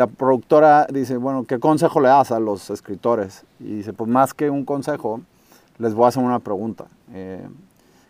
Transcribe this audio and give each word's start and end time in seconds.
la 0.00 0.06
productora 0.06 0.86
dice, 0.90 1.18
bueno, 1.18 1.44
¿qué 1.44 1.58
consejo 1.58 2.00
le 2.00 2.08
das 2.08 2.32
a 2.32 2.40
los 2.40 2.70
escritores? 2.70 3.44
Y 3.58 3.74
dice, 3.74 3.92
pues 3.92 4.08
más 4.08 4.32
que 4.32 4.48
un 4.48 4.64
consejo, 4.64 5.20
les 5.76 5.92
voy 5.92 6.06
a 6.06 6.08
hacer 6.08 6.22
una 6.22 6.38
pregunta. 6.38 6.86
Eh, 7.12 7.46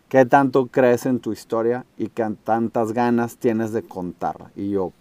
¿Qué 0.07 0.25
tanto 0.25 0.67
crees 0.67 1.05
en 1.05 1.19
tu 1.19 1.33
historia 1.33 1.83
y 1.97 2.07
qué 2.07 2.25
tantas 2.45 2.93
ganas 2.93 3.35
tienes 3.35 3.73
de 3.73 3.83
contarla? 3.83 4.51
Y 4.55 4.69
yo, 4.69 4.93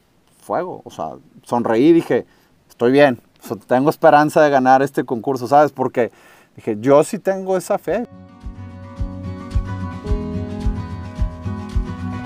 fuego, 0.42 0.82
o 0.84 0.90
sea, 0.90 1.10
sonreí 1.44 1.90
y 1.90 1.92
dije, 1.92 2.26
estoy 2.68 2.90
bien, 2.90 3.20
tengo 3.68 3.88
esperanza 3.88 4.42
de 4.42 4.50
ganar 4.50 4.82
este 4.82 5.04
concurso, 5.04 5.46
¿sabes? 5.46 5.70
Porque 5.70 6.10
dije, 6.56 6.76
yo 6.80 7.04
sí 7.04 7.20
tengo 7.20 7.56
esa 7.56 7.78
fe. 7.78 8.08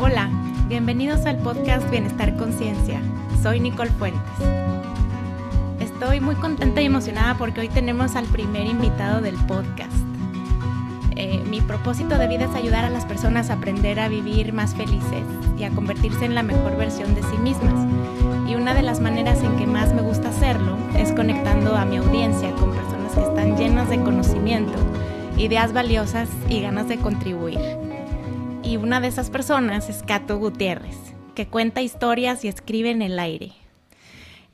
Hola, 0.00 0.30
bienvenidos 0.68 1.26
al 1.26 1.36
podcast 1.40 1.90
Bienestar 1.90 2.34
Conciencia. 2.38 3.02
Soy 3.44 3.60
Nicole 3.60 3.90
Fuentes. 3.90 4.22
Estoy 5.78 6.18
muy 6.18 6.34
contenta 6.34 6.80
y 6.80 6.86
emocionada 6.86 7.36
porque 7.36 7.60
hoy 7.60 7.68
tenemos 7.68 8.16
al 8.16 8.24
primer 8.24 8.66
invitado 8.66 9.20
del 9.20 9.34
podcast. 9.34 9.92
Eh, 11.14 11.44
mi 11.50 11.60
propósito 11.60 12.16
de 12.16 12.26
vida 12.26 12.46
es 12.46 12.54
ayudar 12.54 12.86
a 12.86 12.88
las 12.88 13.04
personas 13.04 13.50
a 13.50 13.54
aprender 13.54 14.00
a 14.00 14.08
vivir 14.08 14.54
más 14.54 14.74
felices 14.74 15.24
y 15.58 15.64
a 15.64 15.70
convertirse 15.72 16.24
en 16.24 16.34
la 16.34 16.42
mejor 16.42 16.78
versión 16.78 17.14
de 17.14 17.22
sí 17.22 17.36
mismas. 17.36 17.86
Y 18.48 18.54
una 18.54 18.72
de 18.72 18.80
las 18.80 19.00
maneras 19.00 19.42
en 19.42 19.54
que 19.58 19.66
más 19.66 19.92
me 19.92 20.00
gusta 20.00 20.30
hacerlo 20.30 20.78
es 20.96 21.12
conectando 21.12 21.76
a 21.76 21.84
mi 21.84 21.98
audiencia 21.98 22.50
con 22.52 22.72
personas 22.72 23.12
que 23.12 23.24
están 23.24 23.58
llenas 23.58 23.90
de 23.90 24.00
conocimiento, 24.00 24.72
ideas 25.36 25.74
valiosas 25.74 26.30
y 26.48 26.62
ganas 26.62 26.88
de 26.88 26.96
contribuir. 26.96 27.60
Y 28.62 28.78
una 28.78 29.02
de 29.02 29.08
esas 29.08 29.28
personas 29.28 29.90
es 29.90 30.02
Cato 30.02 30.38
Gutiérrez, 30.38 31.13
que 31.34 31.46
cuenta 31.46 31.82
historias 31.82 32.44
y 32.44 32.48
escribe 32.48 32.90
en 32.90 33.02
el 33.02 33.18
aire. 33.18 33.52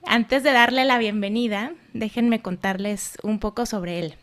Antes 0.05 0.43
de 0.43 0.53
darle 0.53 0.85
la 0.85 0.99
bienvenida, 0.99 1.73
déjenme 1.93 2.41
contarles 2.41 3.19
un 3.23 3.39
poco 3.39 3.67
sobre 3.67 3.99
él. 3.99 4.15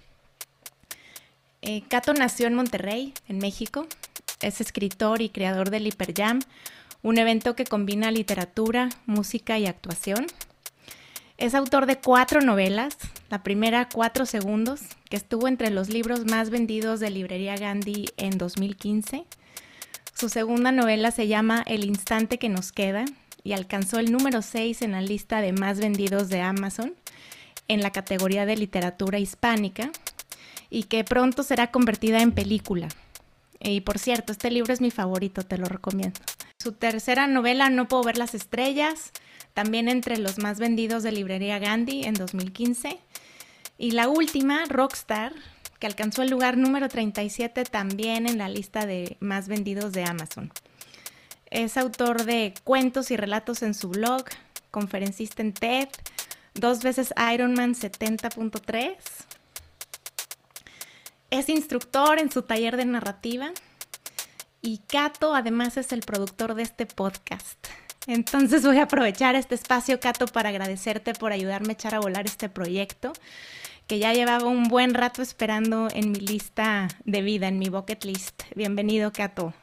Eh, 1.61 1.83
Cato 1.87 2.13
nació 2.13 2.47
en 2.47 2.55
Monterrey, 2.55 3.13
en 3.27 3.37
México. 3.37 3.87
Es 4.41 4.59
escritor 4.59 5.21
y 5.21 5.29
creador 5.29 5.69
del 5.69 5.87
Hiperjam, 5.87 6.39
un 7.03 7.17
evento 7.17 7.55
que 7.55 7.65
combina 7.65 8.11
literatura, 8.11 8.89
música 9.05 9.59
y 9.59 9.67
actuación. 9.67 10.25
Es 11.37 11.53
autor 11.53 11.85
de 11.85 11.97
cuatro 11.97 12.41
novelas, 12.41 12.97
la 13.29 13.43
primera 13.43 13.87
Cuatro 13.89 14.25
Segundos, 14.25 14.81
que 15.09 15.17
estuvo 15.17 15.47
entre 15.47 15.69
los 15.69 15.89
libros 15.89 16.25
más 16.25 16.49
vendidos 16.49 16.99
de 16.99 17.11
Librería 17.11 17.55
Gandhi 17.55 18.07
en 18.17 18.37
2015. 18.37 19.25
Su 20.19 20.29
segunda 20.29 20.71
novela 20.71 21.11
se 21.11 21.27
llama 21.27 21.63
El 21.67 21.85
Instante 21.85 22.39
que 22.39 22.49
nos 22.49 22.71
queda 22.71 23.05
y 23.43 23.53
alcanzó 23.53 23.99
el 23.99 24.11
número 24.11 24.41
6 24.41 24.81
en 24.81 24.93
la 24.93 25.01
lista 25.01 25.41
de 25.41 25.51
más 25.51 25.77
vendidos 25.77 26.29
de 26.29 26.41
Amazon 26.41 26.95
en 27.67 27.81
la 27.81 27.91
categoría 27.91 28.47
de 28.47 28.57
literatura 28.57 29.19
hispánica 29.19 29.91
y 30.71 30.85
que 30.85 31.03
pronto 31.03 31.43
será 31.43 31.69
convertida 31.69 32.23
en 32.23 32.31
película. 32.31 32.87
Y 33.59 33.81
por 33.81 33.99
cierto, 33.99 34.31
este 34.31 34.49
libro 34.49 34.73
es 34.73 34.81
mi 34.81 34.89
favorito, 34.89 35.43
te 35.43 35.59
lo 35.59 35.67
recomiendo. 35.67 36.19
Su 36.57 36.71
tercera 36.71 37.27
novela, 37.27 37.69
No 37.69 37.87
puedo 37.87 38.01
ver 38.01 38.17
las 38.17 38.33
estrellas, 38.33 39.11
también 39.53 39.87
entre 39.87 40.17
los 40.17 40.39
más 40.39 40.57
vendidos 40.57 41.03
de 41.03 41.11
Librería 41.11 41.59
Gandhi 41.59 42.05
en 42.05 42.15
2015. 42.15 42.97
Y 43.77 43.91
la 43.91 44.07
última, 44.07 44.65
Rockstar, 44.65 45.33
que 45.79 45.87
alcanzó 45.87 46.23
el 46.23 46.29
lugar 46.29 46.57
número 46.57 46.89
37 46.89 47.63
también 47.65 48.27
en 48.27 48.37
la 48.37 48.49
lista 48.49 48.85
de 48.85 49.17
más 49.19 49.47
vendidos 49.47 49.91
de 49.93 50.03
Amazon. 50.03 50.51
Es 51.49 51.77
autor 51.77 52.25
de 52.25 52.53
cuentos 52.63 53.11
y 53.11 53.17
relatos 53.17 53.61
en 53.61 53.73
su 53.73 53.89
blog, 53.89 54.25
conferencista 54.71 55.41
en 55.41 55.53
TED, 55.53 55.89
dos 56.53 56.83
veces 56.83 57.13
Ironman 57.33 57.73
70.3 57.73 58.95
es 61.29 61.49
instructor 61.49 62.19
en 62.19 62.31
su 62.31 62.41
taller 62.41 62.77
de 62.77 62.85
narrativa 62.85 63.51
y 64.61 64.79
Cato 64.87 65.35
además 65.35 65.77
es 65.77 65.91
el 65.91 66.01
productor 66.01 66.55
de 66.55 66.63
este 66.63 66.85
podcast. 66.85 67.67
Entonces 68.07 68.63
voy 68.63 68.77
a 68.77 68.83
aprovechar 68.83 69.35
este 69.35 69.55
espacio, 69.55 69.99
Cato, 69.99 70.27
para 70.27 70.49
agradecerte 70.49 71.13
por 71.13 71.33
ayudarme 71.33 71.69
a 71.69 71.73
echar 71.73 71.95
a 71.95 71.99
volar 71.99 72.25
este 72.25 72.47
proyecto 72.47 73.11
que 73.87 73.99
ya 73.99 74.13
llevaba 74.13 74.47
un 74.47 74.65
buen 74.65 74.93
rato 74.93 75.21
esperando 75.21 75.87
en 75.93 76.11
mi 76.11 76.19
lista 76.19 76.89
de 77.05 77.21
vida, 77.21 77.47
en 77.47 77.57
mi 77.57 77.69
bucket 77.69 78.03
list. 78.03 78.43
Bienvenido, 78.55 79.11
Cato. 79.11 79.53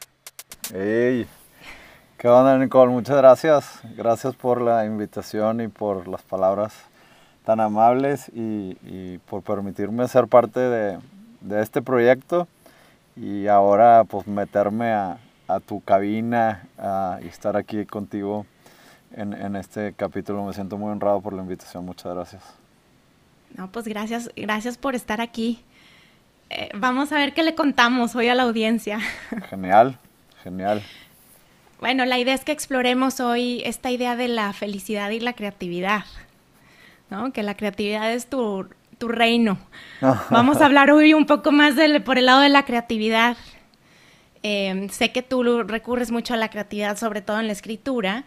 Hey, 0.73 1.27
¿qué 2.17 2.29
onda, 2.29 2.59
Nicole? 2.59 2.91
Muchas 2.91 3.17
gracias. 3.17 3.81
Gracias 3.97 4.35
por 4.35 4.61
la 4.61 4.87
invitación 4.87 5.61
y 5.61 5.69
por 5.69 6.09
las 6.09 6.23
palabras 6.23 6.73
tan 7.45 7.61
amables 7.61 8.31
y, 8.31 8.79
y 8.83 9.21
por 9.29 9.43
permitirme 9.43 10.09
ser 10.09 10.27
parte 10.27 10.61
de, 10.61 10.99
de 11.43 11.63
este 11.63 11.83
proyecto 11.83 12.49
y 13.17 13.47
ahora 13.47 14.05
pues 14.05 14.27
meterme 14.27 14.93
a, 14.93 15.19
tu 15.67 15.83
cabina 15.83 16.67
y 17.23 17.29
estar 17.29 17.57
aquí 17.57 17.85
contigo 17.85 18.47
en, 19.13 19.57
este 19.57 19.93
capítulo. 19.93 20.43
Me 20.45 20.55
siento 20.55 20.79
muy 20.79 20.91
honrado 20.91 21.21
por 21.21 21.35
la 21.35 21.43
invitación. 21.43 21.85
Muchas 21.85 22.15
gracias. 22.15 22.64
No, 23.55 23.71
pues 23.73 23.87
gracias, 23.87 24.31
gracias 24.37 24.77
por 24.77 24.95
estar 24.95 25.21
aquí. 25.21 25.61
Eh, 26.51 26.69
vamos 26.75 27.13
a 27.13 27.17
ver 27.17 27.33
qué 27.33 27.43
le 27.43 27.55
contamos 27.55 28.15
hoy 28.15 28.29
a 28.29 28.35
la 28.35 28.43
audiencia. 28.43 29.01
Genial, 29.51 29.99
genial. 30.43 30.83
Bueno, 31.81 32.05
la 32.05 32.19
idea 32.19 32.35
es 32.35 32.45
que 32.45 32.53
exploremos 32.53 33.21
hoy 33.21 33.63
esta 33.65 33.91
idea 33.91 34.17
de 34.17 34.29
la 34.29 34.53
felicidad 34.53 35.11
y 35.11 35.21
la 35.21 35.33
creatividad, 35.33 36.05
¿no? 37.11 37.33
Que 37.33 37.43
la 37.43 37.57
creatividad 37.57 38.13
es 38.13 38.29
tu 38.29 38.69
tu 38.99 39.09
reino. 39.09 39.59
Vamos 40.31 40.61
a 40.61 40.67
hablar 40.67 40.91
hoy 40.91 41.15
un 41.15 41.27
poco 41.27 41.53
más 41.53 41.75
por 42.05 42.19
el 42.19 42.27
lado 42.27 42.41
de 42.41 42.49
la 42.49 42.65
creatividad. 42.65 43.37
Em, 44.43 44.89
sé 44.89 45.11
que 45.13 45.23
tú 45.23 45.63
recurres 45.63 46.11
mucho 46.11 46.35
a 46.35 46.37
la 46.37 46.51
creatividad, 46.51 46.99
sobre 46.99 47.23
todo 47.23 47.41
en 47.41 47.47
la 47.47 47.53
escritura, 47.53 48.25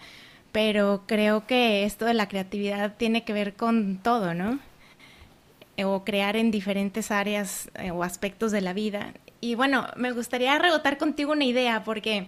pero 0.52 1.04
creo 1.06 1.46
que 1.46 1.86
esto 1.86 2.06
de 2.06 2.14
la 2.14 2.28
creatividad 2.28 2.96
tiene 2.98 3.24
que 3.24 3.34
ver 3.34 3.54
con 3.54 3.98
todo, 3.98 4.34
¿no? 4.34 4.60
O 5.84 6.04
crear 6.04 6.36
en 6.36 6.52
diferentes 6.52 7.12
áreas 7.12 7.70
eh, 7.76 7.92
o 7.92 8.04
aspectos 8.04 8.52
de 8.52 8.62
la 8.62 8.74
vida. 8.74 9.14
Y 9.42 9.56
bueno, 9.56 9.88
me 9.96 10.12
gustaría 10.12 10.58
rebotar 10.58 10.98
contigo 10.98 11.34
una 11.34 11.46
idea, 11.46 11.84
porque 11.84 12.28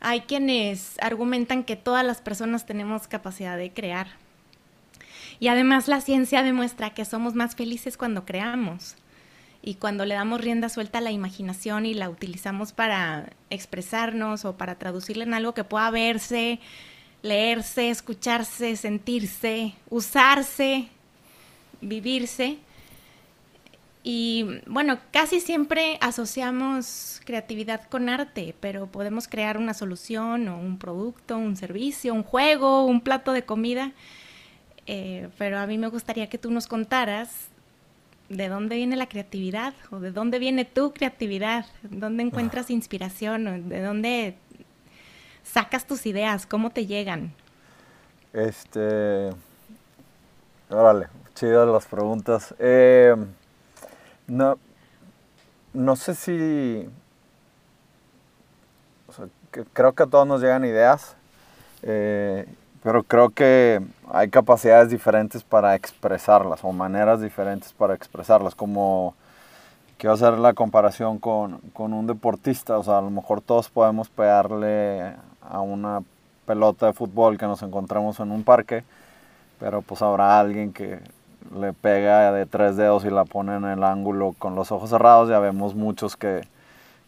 hay 0.00 0.22
quienes 0.22 0.96
argumentan 1.00 1.62
que 1.64 1.76
todas 1.76 2.04
las 2.04 2.20
personas 2.20 2.66
tenemos 2.66 3.06
capacidad 3.06 3.56
de 3.56 3.72
crear 3.72 4.08
y 5.40 5.48
además 5.48 5.88
la 5.88 6.02
ciencia 6.02 6.42
demuestra 6.42 6.90
que 6.90 7.06
somos 7.06 7.34
más 7.34 7.56
felices 7.56 7.96
cuando 7.96 8.26
creamos 8.26 8.94
y 9.62 9.74
cuando 9.74 10.04
le 10.04 10.14
damos 10.14 10.42
rienda 10.42 10.68
suelta 10.68 10.98
a 10.98 11.02
la 11.02 11.10
imaginación 11.10 11.86
y 11.86 11.94
la 11.94 12.10
utilizamos 12.10 12.72
para 12.72 13.30
expresarnos 13.48 14.44
o 14.44 14.56
para 14.56 14.78
traducirla 14.78 15.24
en 15.24 15.34
algo 15.34 15.54
que 15.54 15.64
pueda 15.64 15.90
verse, 15.90 16.60
leerse, 17.22 17.88
escucharse, 17.88 18.76
sentirse, 18.76 19.74
usarse, 19.88 20.88
vivirse. 21.80 22.58
Y 24.02 24.60
bueno, 24.66 24.98
casi 25.10 25.40
siempre 25.40 25.98
asociamos 26.00 27.20
creatividad 27.26 27.82
con 27.88 28.08
arte, 28.08 28.54
pero 28.60 28.86
podemos 28.86 29.28
crear 29.28 29.58
una 29.58 29.74
solución 29.74 30.48
o 30.48 30.58
un 30.58 30.78
producto, 30.78 31.36
un 31.36 31.56
servicio, 31.56 32.14
un 32.14 32.22
juego, 32.22 32.86
un 32.86 33.02
plato 33.02 33.32
de 33.32 33.44
comida 33.44 33.92
eh, 34.92 35.28
pero 35.38 35.58
a 35.60 35.66
mí 35.68 35.78
me 35.78 35.86
gustaría 35.86 36.28
que 36.28 36.36
tú 36.36 36.50
nos 36.50 36.66
contaras 36.66 37.48
de 38.28 38.48
dónde 38.48 38.74
viene 38.74 38.96
la 38.96 39.08
creatividad 39.08 39.72
o 39.92 40.00
de 40.00 40.10
dónde 40.10 40.40
viene 40.40 40.64
tu 40.64 40.92
creatividad, 40.92 41.64
dónde 41.82 42.24
encuentras 42.24 42.70
ah. 42.70 42.72
inspiración, 42.72 43.68
de 43.68 43.82
dónde 43.82 44.34
sacas 45.44 45.86
tus 45.86 46.06
ideas, 46.06 46.44
cómo 46.44 46.70
te 46.70 46.86
llegan. 46.86 47.32
Este, 48.32 49.30
órale, 50.68 51.06
chidas 51.34 51.68
las 51.68 51.86
preguntas. 51.86 52.52
Eh, 52.58 53.14
no, 54.30 54.58
no 55.74 55.96
sé 55.96 56.14
si, 56.14 56.88
creo 59.72 59.92
que 59.92 60.04
a 60.04 60.06
todos 60.06 60.26
nos 60.26 60.40
llegan 60.40 60.64
ideas. 60.64 61.16
Eh, 61.82 62.46
pero 62.82 63.02
creo 63.02 63.30
que 63.30 63.82
hay 64.10 64.30
capacidades 64.30 64.88
diferentes 64.88 65.42
para 65.42 65.74
expresarlas 65.74 66.60
o 66.62 66.72
maneras 66.72 67.20
diferentes 67.20 67.72
para 67.72 67.94
expresarlas. 67.94 68.54
Como 68.54 69.14
quiero 69.98 70.14
hacer 70.14 70.38
la 70.38 70.54
comparación 70.54 71.18
con, 71.18 71.58
con 71.72 71.92
un 71.92 72.06
deportista. 72.06 72.78
O 72.78 72.84
sea, 72.84 72.98
a 72.98 73.02
lo 73.02 73.10
mejor 73.10 73.40
todos 73.40 73.68
podemos 73.68 74.08
pegarle 74.08 75.14
a 75.42 75.60
una 75.60 76.02
pelota 76.46 76.86
de 76.86 76.92
fútbol 76.92 77.36
que 77.36 77.46
nos 77.46 77.62
encontramos 77.62 78.20
en 78.20 78.30
un 78.30 78.44
parque, 78.44 78.84
pero 79.58 79.82
pues 79.82 80.00
habrá 80.02 80.38
alguien 80.38 80.72
que 80.72 81.00
le 81.54 81.72
pega 81.72 82.32
de 82.32 82.46
tres 82.46 82.76
dedos 82.76 83.04
y 83.04 83.10
la 83.10 83.24
pone 83.24 83.56
en 83.56 83.64
el 83.64 83.82
ángulo 83.82 84.34
con 84.38 84.54
los 84.54 84.72
ojos 84.72 84.90
cerrados. 84.90 85.28
Ya 85.28 85.38
vemos 85.38 85.74
muchos 85.74 86.16
que, 86.16 86.42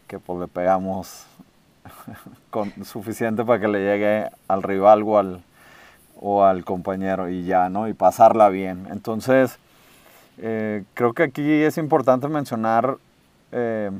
que 0.07 0.19
pues 0.19 0.39
le 0.39 0.47
pegamos 0.47 1.25
con 2.49 2.71
suficiente 2.85 3.43
para 3.43 3.59
que 3.59 3.67
le 3.67 3.79
llegue 3.79 4.29
al 4.47 4.63
rival 4.63 5.03
o 5.03 5.17
al, 5.17 5.41
o 6.19 6.43
al 6.43 6.65
compañero 6.65 7.29
y 7.29 7.45
ya, 7.45 7.69
¿no? 7.69 7.87
Y 7.87 7.93
pasarla 7.93 8.49
bien. 8.49 8.87
Entonces, 8.91 9.59
eh, 10.37 10.83
creo 10.93 11.13
que 11.13 11.23
aquí 11.23 11.61
es 11.61 11.77
importante 11.77 12.27
mencionar 12.27 12.97
eh, 13.51 13.91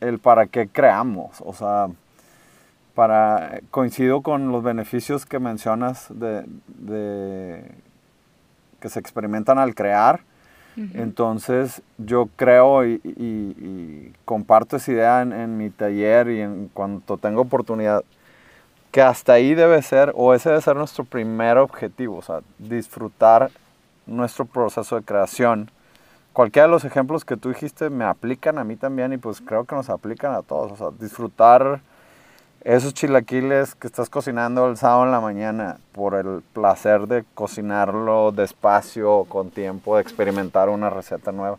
el 0.00 0.18
para 0.18 0.46
qué 0.46 0.68
creamos, 0.68 1.42
o 1.44 1.52
sea, 1.52 1.88
para, 2.94 3.60
coincido 3.70 4.22
con 4.22 4.50
los 4.50 4.62
beneficios 4.62 5.26
que 5.26 5.38
mencionas 5.38 6.06
de, 6.08 6.44
que 8.86 8.90
se 8.90 9.00
experimentan 9.00 9.58
al 9.58 9.74
crear. 9.74 10.20
Entonces 10.76 11.82
yo 11.96 12.28
creo 12.36 12.84
y, 12.86 14.12
comparto 14.24 14.76
esa 14.76 14.92
idea 14.92 15.22
en, 15.22 15.56
mi 15.56 15.70
taller 15.70 16.28
y 16.28 16.40
en 16.40 16.68
cuanto 16.72 17.16
tengo 17.16 17.40
oportunidad, 17.40 18.04
que 18.92 19.02
hasta 19.02 19.32
ahí 19.32 19.54
debe 19.54 19.82
ser, 19.82 20.12
o 20.14 20.34
ese 20.34 20.50
debe 20.50 20.60
ser 20.60 20.76
nuestro 20.76 21.04
primer 21.04 21.58
objetivo, 21.58 22.18
o 22.18 22.22
sea, 22.22 22.42
disfrutar 22.58 23.50
nuestro 24.06 24.44
proceso 24.44 24.96
de 24.96 25.02
creación. 25.02 25.70
Cualquiera 26.32 26.68
de 26.68 26.72
los 26.72 26.84
ejemplos 26.84 27.24
que 27.24 27.36
tú 27.36 27.48
dijiste 27.48 27.90
me 27.90 28.04
aplican 28.04 28.58
a 28.58 28.64
mí 28.64 28.76
también 28.76 29.14
y 29.14 29.16
pues 29.16 29.40
creo 29.40 29.64
que 29.64 29.74
nos 29.74 29.88
aplican 29.88 30.32
a 30.32 30.42
todos, 30.42 30.72
o 30.72 30.76
sea, 30.76 30.88
disfrutar 31.00 31.80
esos 32.66 32.94
chilaquiles 32.94 33.76
que 33.76 33.86
estás 33.86 34.10
cocinando 34.10 34.68
el 34.68 34.76
sábado 34.76 35.04
en 35.04 35.12
la 35.12 35.20
mañana 35.20 35.78
por 35.92 36.14
el 36.14 36.42
placer 36.52 37.06
de 37.06 37.24
cocinarlo 37.34 38.32
despacio, 38.32 39.24
con 39.28 39.50
tiempo, 39.50 39.94
de 39.94 40.02
experimentar 40.02 40.68
una 40.68 40.90
receta 40.90 41.30
nueva. 41.30 41.58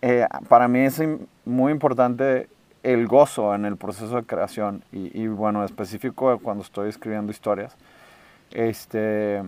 Eh, 0.00 0.26
para 0.48 0.68
mí 0.68 0.80
es 0.80 1.02
muy 1.44 1.72
importante 1.72 2.48
el 2.84 3.08
gozo 3.08 3.52
en 3.56 3.64
el 3.64 3.76
proceso 3.76 4.14
de 4.14 4.22
creación 4.22 4.84
y, 4.92 5.26
bueno, 5.26 5.64
específico 5.64 6.38
cuando 6.38 6.62
estoy 6.62 6.88
escribiendo 6.88 7.32
historias. 7.32 7.74
Este, 8.52 9.42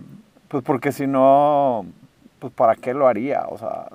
pues 0.48 0.64
porque 0.64 0.90
si 0.90 1.06
no, 1.06 1.86
pues 2.40 2.52
para 2.52 2.74
qué 2.74 2.94
lo 2.94 3.06
haría, 3.06 3.46
o 3.48 3.58
sea, 3.58 3.90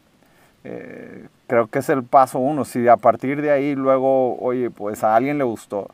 eh, 0.63 1.27
creo 1.47 1.67
que 1.67 1.79
es 1.79 1.89
el 1.89 2.03
paso 2.03 2.39
uno. 2.39 2.65
Si 2.65 2.88
a 2.88 2.97
partir 2.97 3.41
de 3.41 3.51
ahí 3.51 3.75
luego, 3.75 4.38
oye, 4.39 4.69
pues 4.69 5.03
a 5.03 5.15
alguien 5.15 5.38
le 5.38 5.44
gustó 5.44 5.89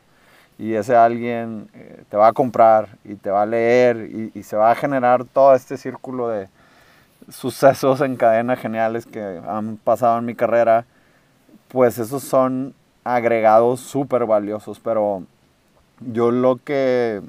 y 0.58 0.74
ese 0.74 0.96
alguien 0.96 1.68
eh, 1.74 2.04
te 2.08 2.16
va 2.16 2.28
a 2.28 2.32
comprar 2.32 2.88
y 3.04 3.14
te 3.14 3.30
va 3.30 3.42
a 3.42 3.46
leer 3.46 4.30
y, 4.34 4.42
se 4.42 4.56
va 4.56 4.70
a 4.70 4.74
generar 4.74 5.24
todo 5.24 5.54
este 5.54 5.76
círculo 5.76 6.28
de 6.28 6.48
sucesos 7.28 8.00
en 8.00 8.16
cadena 8.16 8.56
geniales 8.56 9.04
que 9.06 9.40
han 9.46 9.76
pasado 9.76 10.18
en 10.18 10.24
mi 10.24 10.34
carrera, 10.34 10.84
pues 11.68 11.98
esos 11.98 12.22
son 12.22 12.74
agregados 13.04 13.80
súper 13.80 14.24
valiosos. 14.24 14.80
Pero 14.80 15.24
yo 16.00 16.30
lo 16.30 16.56
que 16.56 17.20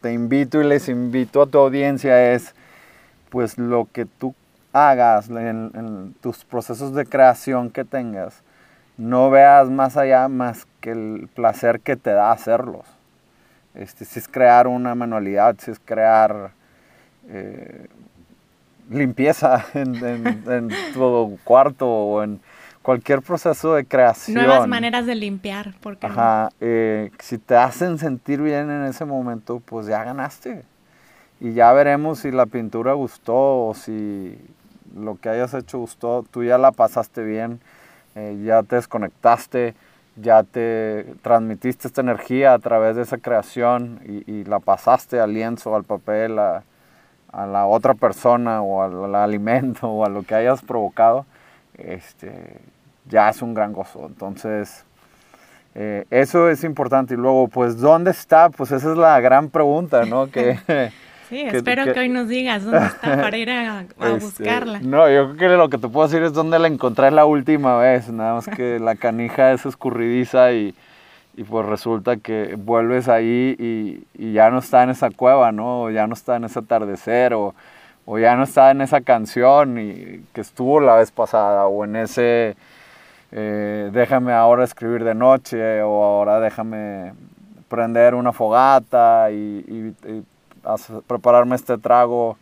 te 0.00 0.12
invito 0.12 0.60
y 0.60 0.64
les 0.64 0.88
invito 0.88 1.42
a 1.42 1.46
tu 1.46 1.58
audiencia 1.58 2.32
es, 2.32 2.54
pues 3.30 3.58
lo 3.58 3.88
que 3.92 4.04
tú 4.04 4.34
hagas 4.76 5.30
en, 5.30 6.14
tus 6.20 6.44
procesos 6.44 6.94
de 6.94 7.06
creación 7.06 7.70
que 7.70 7.84
tengas, 7.84 8.42
no 8.96 9.30
veas 9.30 9.70
más 9.70 9.96
allá 9.96 10.28
más 10.28 10.66
que 10.80 10.92
el 10.92 11.28
placer 11.34 11.80
que 11.80 11.96
te 11.96 12.10
da 12.10 12.32
hacerlos. 12.32 12.86
Este, 13.74 14.04
si 14.04 14.18
es 14.18 14.28
crear 14.28 14.66
una 14.66 14.94
manualidad, 14.94 15.56
si 15.58 15.70
es 15.70 15.78
crear 15.78 16.52
eh, 17.28 17.88
limpieza 18.90 19.64
en, 19.74 20.70
tu 20.94 21.38
cuarto 21.44 21.86
o 21.86 22.22
en 22.22 22.40
cualquier 22.82 23.20
proceso 23.20 23.74
de 23.74 23.84
creación. 23.84 24.36
Nuevas 24.36 24.68
maneras 24.68 25.06
de 25.06 25.14
limpiar, 25.14 25.74
porque 25.82 26.06
Ajá, 26.06 26.50
eh, 26.60 27.10
si 27.18 27.38
te 27.38 27.56
hacen 27.56 27.98
sentir 27.98 28.40
bien 28.40 28.70
en 28.70 28.84
ese 28.84 29.04
momento, 29.04 29.60
pues 29.64 29.86
ya 29.86 30.04
ganaste. 30.04 30.62
Y 31.40 31.52
ya 31.52 31.72
veremos 31.72 32.20
si 32.20 32.30
la 32.30 32.46
pintura 32.46 32.94
gustó 32.94 33.66
o 33.66 33.74
si 33.74 34.38
lo 34.96 35.16
que 35.16 35.28
hayas 35.28 35.54
hecho 35.54 35.78
gustó, 35.78 36.24
tú 36.30 36.44
ya 36.44 36.58
la 36.58 36.72
pasaste 36.72 37.22
bien, 37.22 37.60
eh, 38.14 38.42
ya 38.44 38.62
te 38.62 38.76
desconectaste, 38.76 39.74
ya 40.16 40.42
te 40.42 41.14
transmitiste 41.22 41.88
esta 41.88 42.00
energía 42.00 42.54
a 42.54 42.58
través 42.58 42.96
de 42.96 43.02
esa 43.02 43.18
creación 43.18 44.00
y, 44.04 44.44
la 44.44 44.60
pasaste 44.60 45.20
al 45.20 45.34
lienzo, 45.34 45.76
al 45.76 45.84
papel, 45.84 46.38
a, 46.38 46.62
la 47.32 47.66
otra 47.66 47.92
persona 47.92 48.62
o 48.62 48.82
al, 48.82 49.14
alimento 49.14 49.88
o 49.88 50.06
a 50.06 50.08
lo 50.08 50.22
que 50.22 50.34
hayas 50.34 50.62
provocado, 50.62 51.26
este, 51.76 52.58
ya 53.06 53.28
es 53.28 53.42
un 53.42 53.52
gran 53.52 53.74
gozo. 53.74 54.06
Entonces, 54.06 54.86
eh, 55.74 56.06
eso 56.10 56.48
es 56.48 56.64
importante. 56.64 57.12
Y 57.12 57.18
luego, 57.18 57.48
pues, 57.48 57.78
¿dónde 57.78 58.10
está? 58.10 58.48
Pues 58.48 58.72
esa 58.72 58.92
es 58.92 58.96
la 58.96 59.20
gran 59.20 59.50
pregunta, 59.50 60.06
¿no? 60.06 60.30
Que, 60.30 60.58
Sí, 61.28 61.40
espero 61.40 61.92
que, 61.92 61.98
hoy 61.98 62.08
nos 62.08 62.28
digas 62.28 62.64
dónde 62.64 62.86
está 62.86 63.16
para 63.20 63.36
ir 63.36 63.50
a, 63.50 63.80
este, 63.82 64.08
buscarla. 64.18 64.80
No, 64.80 65.10
yo 65.10 65.36
creo 65.36 65.50
que 65.50 65.56
lo 65.56 65.68
que 65.68 65.78
te 65.78 65.88
puedo 65.88 66.06
decir 66.06 66.22
es 66.22 66.32
dónde 66.32 66.58
la 66.58 66.68
encontré 66.68 67.10
la 67.10 67.24
última 67.24 67.76
vez, 67.78 68.08
nada 68.10 68.34
más 68.34 68.46
que 68.46 68.78
la 68.78 68.94
canija 68.94 69.52
es 69.52 69.66
escurridiza 69.66 70.52
y, 70.52 70.74
y 71.36 71.42
pues 71.42 71.66
resulta 71.66 72.16
que 72.16 72.54
vuelves 72.56 73.08
ahí 73.08 73.56
y, 73.58 74.32
ya 74.32 74.50
no 74.50 74.58
está 74.58 74.84
en 74.84 74.90
esa 74.90 75.10
cueva, 75.10 75.50
¿no? 75.50 75.82
O 75.82 75.90
ya 75.90 76.06
no 76.06 76.14
está 76.14 76.36
en 76.36 76.44
ese 76.44 76.60
atardecer 76.60 77.34
o, 77.34 77.54
o 78.04 78.18
ya 78.18 78.36
no 78.36 78.44
está 78.44 78.70
en 78.70 78.80
esa 78.80 79.00
canción 79.00 79.78
y, 79.78 80.24
que 80.32 80.40
estuvo 80.40 80.80
la 80.80 80.94
vez 80.94 81.10
pasada 81.10 81.66
o 81.66 81.84
en 81.84 81.96
ese 81.96 82.56
eh, 83.32 83.90
déjame 83.92 84.32
ahora 84.32 84.62
escribir 84.62 85.02
de 85.02 85.14
noche 85.14 85.82
o 85.82 86.04
ahora 86.04 86.38
déjame 86.38 87.12
prender 87.68 88.14
una 88.14 88.32
fogata 88.32 89.30
y, 89.32 89.94
y 90.06 90.22
prepararme 91.06 91.56
este 91.56 91.78
trago 91.78 92.36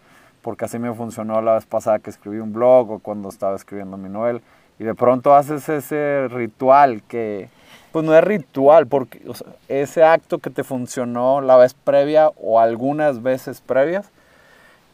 porque 0.44 0.67
así 0.67 0.79
me 0.79 0.93
funcionó 0.93 1.41
la 1.41 1.55
vez 1.55 1.65
pasada 1.65 1.99
que 1.99 2.11
escribí 2.11 2.38
un 2.38 2.53
blog 2.53 2.91
o 2.91 2.99
cuando 2.99 3.31
estaba 3.31 3.56
escribiendo 3.56 3.97
mi 3.97 4.11
novela. 4.11 4.41
Y 4.79 4.85
de 4.85 4.94
pronto 4.94 5.35
haces 5.35 5.69
ese 5.69 6.29
ritual 6.29 7.03
que, 7.09 7.49
pues 7.93 8.05
no 8.05 8.15
es 8.15 8.23
ritual, 8.23 8.87
porque 8.87 9.23
ese 9.69 10.05
acto 10.05 10.38
que 10.38 10.50
te 10.50 10.62
funcionó 10.62 11.41
la 11.41 11.56
vez 11.56 11.73
previa 11.73 12.29
o 12.37 12.61
algunas 12.61 13.23
veces 13.23 13.62
previas, 13.62 14.11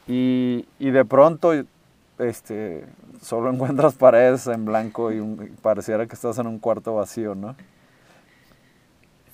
y, 0.06 0.67
y 0.79 0.91
de 0.91 1.05
pronto 1.05 1.53
este, 2.19 2.85
solo 3.21 3.50
encuentras 3.53 3.94
paredes 3.94 4.47
en 4.47 4.65
blanco 4.65 5.11
y, 5.12 5.19
y 5.19 5.56
pareciera 5.62 6.06
que 6.06 6.15
estás 6.15 6.38
en 6.38 6.47
un 6.47 6.59
cuarto 6.59 6.94
vacío, 6.94 7.35
¿no? 7.35 7.56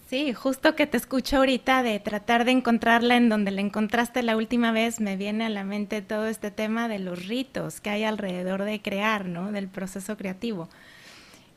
Sí, 0.08 0.32
justo 0.32 0.76
que 0.76 0.86
te 0.86 0.96
escucho 0.96 1.38
ahorita 1.38 1.82
de 1.82 1.98
tratar 1.98 2.44
de 2.44 2.52
encontrarla 2.52 3.16
en 3.16 3.28
donde 3.28 3.50
la 3.50 3.60
encontraste 3.60 4.22
la 4.22 4.36
última 4.36 4.70
vez, 4.70 5.00
me 5.00 5.16
viene 5.16 5.44
a 5.44 5.48
la 5.48 5.64
mente 5.64 6.00
todo 6.00 6.28
este 6.28 6.52
tema 6.52 6.86
de 6.86 7.00
los 7.00 7.26
ritos 7.26 7.80
que 7.80 7.90
hay 7.90 8.04
alrededor 8.04 8.62
de 8.62 8.80
crear, 8.80 9.26
¿no? 9.26 9.50
Del 9.50 9.66
proceso 9.66 10.16
creativo. 10.16 10.68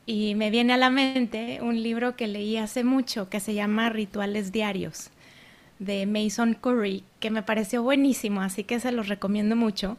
Y 0.04 0.34
me 0.34 0.50
viene 0.50 0.72
a 0.72 0.78
la 0.78 0.90
mente 0.90 1.60
un 1.62 1.80
libro 1.80 2.16
que 2.16 2.26
leí 2.26 2.56
hace 2.56 2.82
mucho 2.82 3.28
que 3.28 3.38
se 3.38 3.54
llama 3.54 3.88
Rituales 3.88 4.50
Diarios 4.50 5.10
de 5.78 6.06
Mason 6.06 6.54
Curry, 6.54 7.04
que 7.20 7.30
me 7.30 7.44
pareció 7.44 7.84
buenísimo, 7.84 8.42
así 8.42 8.64
que 8.64 8.80
se 8.80 8.90
los 8.90 9.08
recomiendo 9.08 9.54
mucho. 9.54 9.96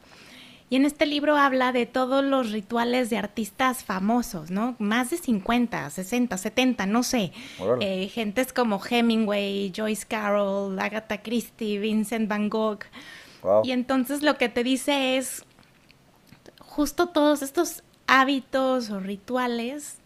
Y 0.71 0.77
en 0.77 0.85
este 0.85 1.05
libro 1.05 1.35
habla 1.35 1.73
de 1.73 1.85
todos 1.85 2.23
los 2.23 2.53
rituales 2.53 3.09
de 3.09 3.17
artistas 3.17 3.83
famosos, 3.83 4.51
¿no? 4.51 4.77
Más 4.79 5.09
de 5.09 5.17
50, 5.17 5.89
60, 5.89 6.37
70, 6.37 6.85
no 6.85 7.03
sé. 7.03 7.33
Eh, 7.81 8.07
gentes 8.07 8.53
como 8.53 8.81
Hemingway, 8.81 9.73
Joyce 9.75 10.05
Carol, 10.07 10.79
Agatha 10.79 11.21
Christie, 11.21 11.77
Vincent 11.77 12.29
Van 12.29 12.47
Gogh. 12.47 12.85
Y 13.65 13.71
entonces 13.71 14.21
lo 14.21 14.37
que 14.37 14.47
te 14.47 14.63
dice 14.63 15.17
es 15.17 15.43
justo 16.59 17.07
todos 17.09 17.41
estos 17.41 17.83
hábitos 18.07 18.91
o 18.91 19.01
rituales 19.01 19.97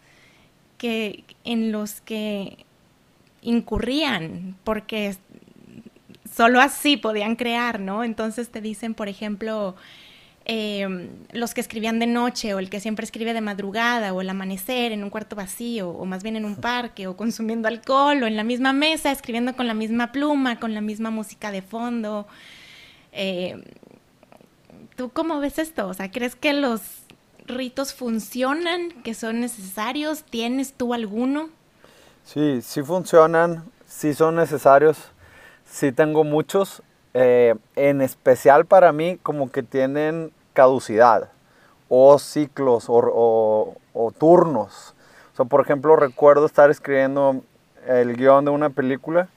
que 0.78 1.22
en 1.44 1.70
los 1.70 2.00
que 2.00 2.66
incurrían 3.40 4.56
porque 4.64 5.16
solo 6.34 6.60
así 6.60 6.96
podían 6.96 7.36
crear, 7.36 7.78
¿no? 7.78 8.02
Entonces 8.02 8.48
te 8.48 8.60
dicen, 8.60 8.94
por 8.94 9.08
ejemplo, 9.08 9.76
Em, 10.48 11.08
los 11.32 11.54
que 11.54 11.60
escribían 11.60 11.98
de 11.98 12.06
noche 12.06 12.54
o 12.54 12.60
el 12.60 12.70
que 12.70 12.78
siempre 12.78 13.04
escribe 13.04 13.34
de 13.34 13.40
madrugada 13.40 14.12
o 14.12 14.20
el 14.20 14.30
amanecer 14.30 14.92
en 14.92 15.02
un 15.02 15.10
cuarto 15.10 15.34
vacío 15.34 15.90
o 15.90 16.04
más 16.04 16.22
bien 16.22 16.36
en 16.36 16.44
un 16.44 16.54
parque 16.54 17.08
o 17.08 17.16
consumiendo 17.16 17.66
alcohol 17.66 18.22
o 18.22 18.28
en 18.28 18.36
la 18.36 18.44
misma 18.44 18.72
mesa 18.72 19.10
escribiendo 19.10 19.56
con 19.56 19.66
la 19.66 19.74
misma 19.74 20.12
pluma, 20.12 20.60
con 20.60 20.72
la 20.72 20.80
misma 20.80 21.10
música 21.10 21.50
de 21.50 21.62
fondo. 21.62 22.28
Em, 23.10 23.64
¿Tú 24.94 25.10
cómo 25.10 25.40
ves 25.40 25.58
esto? 25.58 25.88
O 25.88 25.94
sea, 25.94 26.12
¿crees 26.12 26.36
que 26.36 26.52
los 26.52 26.80
ritos 27.46 27.92
funcionan, 27.92 28.90
que 29.02 29.14
son 29.14 29.40
necesarios? 29.40 30.22
¿Tienes 30.22 30.74
tú 30.74 30.94
alguno? 30.94 31.50
Sí, 32.24 32.62
sí 32.62 32.84
funcionan, 32.84 33.64
sí 33.84 34.14
son 34.14 34.36
necesarios, 34.36 35.10
sí 35.64 35.90
tengo 35.90 36.22
muchos. 36.22 36.84
Eh, 37.18 37.54
en 37.76 38.02
especial 38.02 38.66
para 38.66 38.92
mí 38.92 39.18
como 39.22 39.50
que 39.50 39.62
tienen 39.62 40.32
caducidad 40.52 41.30
o 41.88 42.18
ciclos 42.18 42.88
o, 42.88 43.74
turnos. 44.18 44.94
O 45.38 45.46
por 45.46 45.62
ejemplo, 45.62 45.96
recuerdo 45.96 46.44
estar 46.44 46.68
escribiendo 46.68 47.40
el 47.86 48.18
guion 48.18 48.44
de 48.44 48.50
una 48.50 48.68
película 48.68 49.28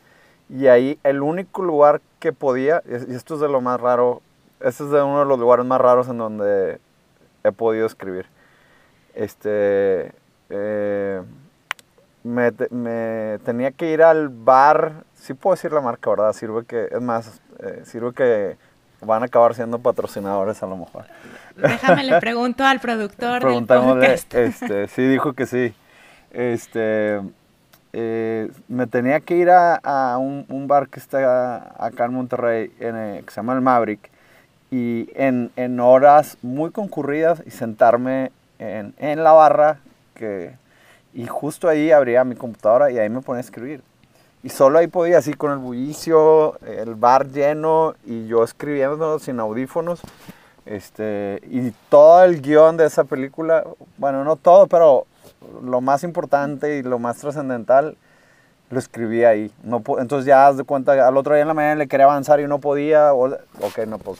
y 0.50 0.68
ahí 0.68 1.00
el 1.06 1.22
único 1.22 1.62
lugar 1.62 2.02
que 2.20 2.34
podía, 2.34 2.84
y 2.86 3.16
esto 3.16 3.36
es 3.36 3.40
de 3.40 3.48
lo 3.48 3.62
más 3.62 3.80
raro, 3.80 4.22
este 4.60 4.84
es 4.84 4.92
de 4.92 5.02
uno 5.02 5.20
de 5.20 5.26
los 5.26 5.40
lugares 5.40 5.66
más 5.66 5.80
raros 5.80 6.10
en 6.10 6.18
donde 6.18 6.82
he 7.46 7.52
podido 7.54 7.86
escribir. 7.86 8.26
Este, 9.16 10.12
eh, 10.50 11.22
me, 12.24 12.52
tenía 12.52 13.72
que 13.72 13.92
ir 13.92 14.04
al 14.04 14.28
bar, 14.28 15.06
sí 15.20 15.34
puedo 15.34 15.56
decir 15.56 15.72
la 15.72 15.82
marca, 15.82 16.10
¿verdad? 16.10 16.34
Sirve 16.34 16.66
que, 16.66 16.88
es 16.92 17.02
más, 17.02 17.42
eh, 17.60 17.84
sirve 17.86 18.14
que 18.14 18.58
van 19.02 19.22
a 19.24 19.26
acabar 19.26 19.54
siendo 19.54 19.80
patrocinadores 19.80 20.62
a 20.64 20.68
lo 20.68 20.78
mejor. 20.78 21.06
Déjame 21.56 22.04
le 22.04 22.20
pregunto 22.20 22.66
al 22.66 22.80
productor 22.80 23.42
Preguntémosle, 23.42 24.14
este, 24.14 24.88
sí 24.88 25.02
dijo 25.04 25.34
que 25.34 25.46
sí. 25.46 25.74
Este, 26.32 27.22
eh, 27.94 28.52
me 28.68 28.88
tenía 28.88 29.20
que 29.20 29.36
ir 29.36 29.50
a, 29.50 30.18
un, 30.18 30.68
bar 30.68 30.90
que 30.90 31.00
está 31.00 31.76
acá 31.84 32.06
en 32.06 32.14
Monterrey, 32.14 32.72
en, 32.80 32.96
eh, 32.96 33.24
que 33.26 33.32
se 33.32 33.38
llama 33.38 33.54
el 33.54 33.62
Maverick, 33.62 34.10
y 34.72 35.10
en, 35.16 35.52
en 35.56 35.80
horas 35.80 36.38
muy 36.42 36.72
concurridas 36.72 37.42
y 37.46 37.52
sentarme 37.52 38.32
en, 38.60 38.94
en, 39.00 39.24
la 39.24 39.32
barra, 39.32 39.80
que, 40.14 40.52
y 41.14 41.26
justo 41.26 41.68
ahí 41.68 41.92
abría 41.92 42.24
mi 42.24 42.36
computadora 42.36 42.92
y 42.92 43.00
ahí 43.00 43.10
me 43.10 43.22
ponía 43.22 43.40
a 43.40 43.42
escribir. 43.42 43.82
Y 44.42 44.50
solo 44.50 44.80
ahí 44.80 44.88
podía, 44.88 45.18
así 45.18 45.34
con 45.34 45.52
el 45.52 45.58
bullicio, 45.58 46.58
el 46.62 46.96
bar 46.96 47.28
lleno 47.28 47.96
y 48.06 48.28
yo 48.28 48.44
escribiendo 48.44 49.20
sin 49.20 49.40
audífonos. 49.40 50.00
Este, 50.66 51.42
y 51.50 51.72
todo 51.90 52.24
el 52.24 52.42
guion 52.42 52.78
de 52.78 52.86
esa 52.86 53.04
película, 53.04 53.66
bueno, 53.98 54.24
no 54.24 54.36
todo, 54.36 54.68
pero 54.68 55.08
lo 55.64 55.82
más 55.82 56.04
importante 56.04 56.78
y 56.78 56.84
lo 56.84 57.00
más 57.00 57.18
trascendental 57.18 57.98
lo 58.70 58.80
escribí 58.80 59.24
ahí. 59.24 59.52
No, 59.64 59.82
entonces 60.00 60.26
ya 60.26 60.48
haz 60.48 60.58
de 60.58 60.64
cuenta, 60.64 61.08
al 61.08 61.18
otro 61.18 61.34
día 61.34 61.42
en 61.42 61.48
la 61.48 61.54
mañana 61.54 61.76
le 61.76 61.88
quería 61.88 62.06
avanzar 62.06 62.40
y 62.40 62.48
no 62.48 62.60
podía. 62.60 63.14
O, 63.14 63.26
ok, 63.26 63.80
no, 63.88 63.98
pues 63.98 64.20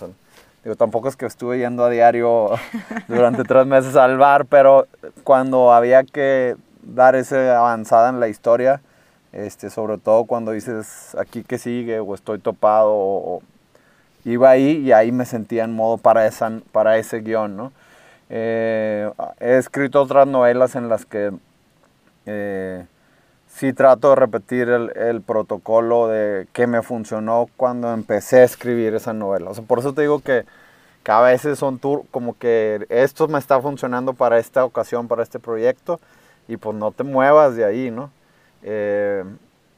digo, 0.64 0.76
tampoco 0.76 1.08
es 1.08 1.16
que 1.16 1.26
estuve 1.26 1.60
yendo 1.60 1.86
a 1.86 1.90
diario 1.90 2.52
durante 3.08 3.44
tres 3.44 3.66
meses 3.66 3.96
al 3.96 4.18
bar, 4.18 4.46
pero 4.46 4.88
cuando 5.24 5.72
había 5.72 6.04
que 6.04 6.56
dar 6.82 7.16
esa 7.16 7.58
avanzada 7.58 8.10
en 8.10 8.20
la 8.20 8.28
historia, 8.28 8.82
este, 9.32 9.70
sobre 9.70 9.98
todo 9.98 10.26
cuando 10.26 10.52
dices 10.52 11.16
aquí 11.20 11.44
que 11.44 11.58
sigue 11.58 12.00
o 12.00 12.16
estoy 12.16 12.40
topado 12.40 12.92
o, 12.92 13.42
iba 14.26 14.50
ahí 14.50 14.78
y 14.78 14.92
ahí 14.92 15.12
me 15.12 15.26
sentía 15.26 15.64
en 15.64 15.74
modo 15.74 15.98
para, 15.98 16.26
esa, 16.28 16.52
para 16.72 16.98
ese 16.98 17.22
guion, 17.22 17.56
¿no? 17.56 17.72
Eh, 18.30 19.12
he 19.40 19.58
escrito 19.58 20.02
otras 20.02 20.28
novelas 20.28 20.76
en 20.76 20.88
las 20.90 21.06
que 21.06 21.32
eh, 22.26 22.86
sí 23.48 23.74
trato 23.74 24.12
de 24.12 24.16
repetir 24.16 24.70
el, 24.70 25.22
protocolo 25.22 26.08
de 26.08 26.48
que 26.54 26.68
me 26.68 26.82
funcionó 26.82 27.48
cuando 27.58 27.92
empecé 27.94 28.42
a 28.42 28.44
escribir 28.44 28.94
esa 28.94 29.14
novela. 29.14 29.50
O 29.50 29.54
sea, 29.56 29.64
por 29.64 29.80
eso 29.80 29.94
te 29.94 30.02
digo 30.02 30.20
que, 30.20 30.46
que 31.04 31.12
a 31.12 31.22
veces 31.22 31.58
son 31.58 31.80
tour, 31.80 32.04
como 32.12 32.38
que 32.38 32.86
esto 32.90 33.28
me 33.28 33.40
está 33.40 33.60
funcionando 33.62 34.14
para 34.14 34.38
esta 34.38 34.64
ocasión, 34.64 35.08
para 35.08 35.24
este 35.24 35.40
proyecto, 35.40 36.00
y 36.48 36.58
pues 36.58 36.76
no 36.76 36.92
te 36.92 37.04
muevas 37.04 37.56
de 37.56 37.66
ahí, 37.66 37.90
¿no? 37.90 38.12
Eh, 38.64 39.24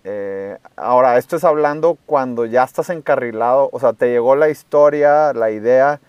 eh, 0.03 0.57
ahora, 0.75 1.17
esto 1.17 1.35
es 1.35 1.43
hablando 1.43 1.97
cuando 2.05 2.45
ya 2.45 2.63
estás 2.63 2.89
encarrilado, 2.89 3.69
o 3.71 3.79
sea, 3.79 3.93
te 3.93 4.09
llegó 4.09 4.35
la 4.35 4.49
historia, 4.49 5.33
la 5.33 5.51
idea 5.51 5.99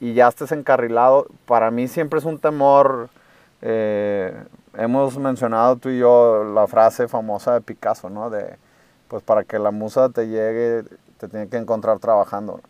y 0.00 0.14
ya 0.14 0.28
estás 0.28 0.52
encarrilado. 0.52 1.26
Para 1.46 1.70
mí 1.70 1.88
siempre 1.88 2.18
es 2.18 2.24
un 2.24 2.38
temor. 2.38 3.08
Eh, 3.62 4.34
hemos 4.76 5.16
mencionado 5.18 5.76
tú 5.76 5.90
y 5.90 5.98
yo 5.98 6.44
la 6.44 6.66
frase 6.66 7.08
famosa 7.08 7.54
de 7.54 7.60
Picasso, 7.60 8.10
¿no? 8.10 8.30
De, 8.30 8.56
pues 9.08 9.22
para 9.22 9.44
que 9.44 9.58
la 9.58 9.70
musa 9.70 10.08
te 10.10 10.28
llegue, 10.28 10.84
te 11.18 11.28
tiene 11.28 11.48
que 11.48 11.56
encontrar 11.56 11.98
trabajando. 12.00 12.60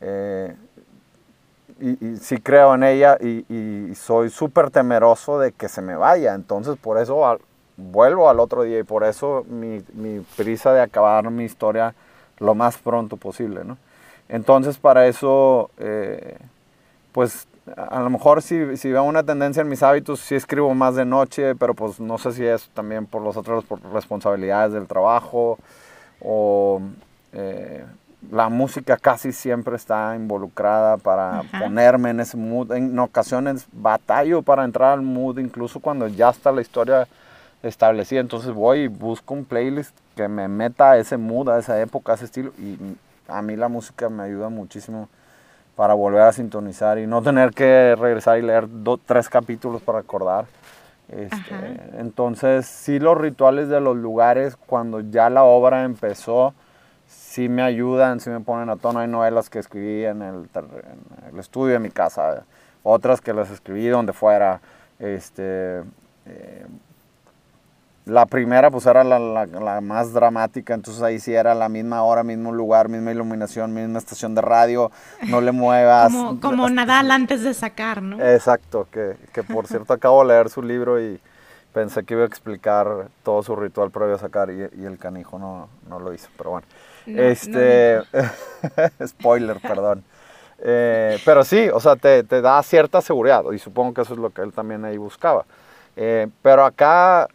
Eh, 0.00 0.54
y, 1.80 2.16
sí 2.16 2.38
creo 2.40 2.74
en 2.74 2.84
ella 2.84 3.18
y, 3.20 3.44
y 3.52 3.94
soy 3.94 4.30
súper 4.30 4.70
temeroso 4.70 5.38
de 5.38 5.52
que 5.52 5.68
se 5.68 5.82
me 5.82 5.94
vaya. 5.96 6.34
Entonces, 6.34 6.76
por 6.78 6.98
eso 6.98 7.38
vuelvo 7.76 8.28
al 8.28 8.40
otro 8.40 8.62
día 8.62 8.78
y 8.78 8.82
por 8.82 9.04
eso 9.04 9.44
mi, 9.48 9.82
mi, 9.94 10.20
prisa 10.36 10.72
de 10.72 10.80
acabar 10.80 11.30
mi 11.30 11.44
historia 11.44 11.94
lo 12.38 12.54
más 12.54 12.78
pronto 12.78 13.16
posible, 13.16 13.64
¿no? 13.64 13.78
Entonces 14.28 14.78
para 14.78 15.06
eso, 15.06 15.70
eh, 15.78 16.38
pues 17.12 17.46
a 17.76 18.00
lo 18.00 18.10
mejor 18.10 18.42
si, 18.42 18.76
si, 18.76 18.90
veo 18.90 19.04
una 19.04 19.22
tendencia 19.22 19.60
en 19.60 19.68
mis 19.68 19.82
hábitos, 19.82 20.20
sí 20.20 20.34
escribo 20.34 20.74
más 20.74 20.94
de 20.94 21.04
noche, 21.04 21.54
pero 21.54 21.74
pues 21.74 22.00
no 22.00 22.18
sé 22.18 22.32
si 22.32 22.44
es 22.44 22.68
también 22.70 23.06
por 23.06 23.22
las 23.22 23.36
otras 23.36 23.64
responsabilidades 23.92 24.72
del 24.72 24.86
trabajo 24.86 25.58
o 26.20 26.80
eh, 27.32 27.84
la 28.30 28.48
música 28.48 28.96
casi 28.96 29.32
siempre 29.32 29.76
está 29.76 30.14
involucrada 30.16 30.96
para 30.96 31.42
ponerme 31.60 32.10
en 32.10 32.20
ese 32.20 32.36
mood. 32.36 32.72
En 32.72 32.98
ocasiones 32.98 33.66
batallo 33.72 34.42
para 34.42 34.64
entrar 34.64 34.92
al 34.92 35.02
mood, 35.02 35.38
incluso 35.38 35.80
cuando 35.80 36.08
ya 36.08 36.30
está 36.30 36.50
la 36.50 36.62
historia 36.62 37.06
establecida. 37.66 38.20
Entonces 38.20 38.52
voy 38.52 38.80
y 38.80 38.88
busco 38.88 39.34
un 39.34 39.44
playlist 39.44 39.96
que 40.14 40.28
me 40.28 40.48
meta 40.48 40.92
a 40.92 40.98
ese 40.98 41.16
mood, 41.16 41.48
a 41.48 41.58
esa 41.58 41.80
época, 41.80 42.12
a 42.12 42.14
ese 42.14 42.26
estilo. 42.26 42.52
Y 42.58 42.78
a 43.28 43.42
mí 43.42 43.56
la 43.56 43.68
música 43.68 44.08
me 44.08 44.22
ayuda 44.22 44.48
muchísimo 44.48 45.08
para 45.76 45.94
volver 45.94 46.22
a 46.22 46.32
sintonizar 46.32 46.98
y 46.98 47.06
no 47.06 47.22
tener 47.22 47.50
que 47.50 47.94
regresar 47.96 48.38
y 48.38 48.42
leer 48.42 48.66
tres 49.04 49.28
capítulos 49.28 49.82
para 49.82 49.98
recordar. 49.98 50.46
Este, 51.08 51.80
entonces, 51.98 52.66
sí 52.66 52.98
los 52.98 53.16
rituales 53.16 53.68
de 53.68 53.80
los 53.80 53.96
lugares, 53.96 54.56
cuando 54.56 55.00
ya 55.00 55.30
la 55.30 55.44
obra 55.44 55.84
empezó, 55.84 56.54
sí 57.06 57.48
me 57.48 57.62
ayudan, 57.62 58.20
sí 58.20 58.30
me 58.30 58.40
ponen 58.40 58.70
a 58.70 58.76
tono. 58.76 59.00
Hay 59.00 59.08
novelas 59.08 59.50
que 59.50 59.58
escribí 59.58 60.04
en 60.04 60.22
el, 60.22 60.48
en 60.54 61.32
el 61.32 61.38
estudio 61.38 61.74
de 61.74 61.78
mi 61.78 61.90
casa, 61.90 62.44
otras 62.82 63.20
que 63.20 63.34
las 63.34 63.50
escribí 63.50 63.86
donde 63.88 64.12
fuera. 64.12 64.60
Este, 64.98 65.82
eh, 66.24 66.66
la 68.06 68.24
primera 68.24 68.70
pues 68.70 68.86
era 68.86 69.02
la, 69.02 69.18
la, 69.18 69.80
más 69.80 70.12
dramática, 70.12 70.74
entonces 70.74 71.02
ahí 71.02 71.18
sí 71.18 71.34
era 71.34 71.56
la 71.56 71.68
misma 71.68 72.04
hora, 72.04 72.22
mismo 72.22 72.52
lugar, 72.52 72.88
misma 72.88 73.10
iluminación, 73.10 73.74
misma 73.74 73.98
estación 73.98 74.34
de 74.34 74.42
radio, 74.42 74.92
no 75.28 75.40
le 75.40 75.50
muevas. 75.50 76.12
como, 76.12 76.40
como 76.40 76.68
Nadal 76.70 77.10
antes 77.10 77.42
de 77.42 77.52
sacar, 77.52 78.00
¿no? 78.00 78.24
Exacto, 78.24 78.86
que, 78.92 79.16
que 79.32 79.42
por 79.42 79.66
cierto 79.68 79.92
acabo 79.92 80.22
de 80.22 80.28
leer 80.28 80.48
su 80.48 80.62
libro 80.62 81.00
y 81.00 81.20
pensé 81.72 82.04
que 82.04 82.14
iba 82.14 82.22
a 82.22 82.26
explicar 82.26 83.08
todo 83.24 83.42
su 83.42 83.56
ritual 83.56 83.90
previo 83.90 84.14
a 84.14 84.18
sacar 84.18 84.50
y, 84.50 84.80
y 84.80 84.84
el 84.84 84.98
canijo 84.98 85.40
no, 85.40 85.68
no, 85.88 85.98
lo 85.98 86.14
hizo, 86.14 86.28
pero 86.38 86.50
bueno. 86.50 86.66
este, 87.06 88.02
spoiler, 89.04 89.60
perdón. 89.60 90.04
Eh, 90.60 91.18
pero 91.24 91.42
sí, 91.42 91.68
o 91.70 91.80
sea, 91.80 91.96
te, 91.96 92.22
te, 92.22 92.40
da 92.40 92.62
cierta 92.62 93.00
seguridad 93.00 93.42
y 93.52 93.58
supongo 93.58 93.92
que 93.94 94.02
eso 94.02 94.14
es 94.14 94.20
lo 94.20 94.30
que 94.30 94.42
él 94.42 94.52
también 94.52 94.84
ahí 94.84 94.96
buscaba. 94.96 95.44
Eh, 95.96 96.28
pero 96.42 96.64
acá 96.64 97.26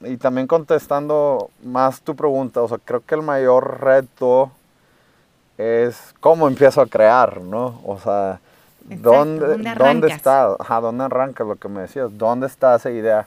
y 0.00 0.16
también 0.16 0.46
contestando 0.46 1.50
más 1.64 2.00
tu 2.00 2.14
pregunta, 2.14 2.62
o 2.62 2.68
sea, 2.68 2.78
creo 2.84 3.04
que 3.04 3.14
el 3.14 3.22
mayor 3.22 3.80
reto 3.80 4.50
es 5.56 6.14
cómo 6.20 6.46
empiezo 6.46 6.80
a 6.80 6.86
crear, 6.86 7.40
¿no? 7.40 7.80
O 7.84 7.98
sea, 7.98 8.40
¿dónde, 8.84 9.74
¿dónde, 9.76 10.08
está? 10.08 10.54
Ajá, 10.58 10.80
¿dónde 10.80 11.04
arranca 11.04 11.42
lo 11.44 11.56
que 11.56 11.68
me 11.68 11.82
decías? 11.82 12.16
¿Dónde 12.16 12.46
está 12.46 12.76
esa 12.76 12.90
idea? 12.90 13.26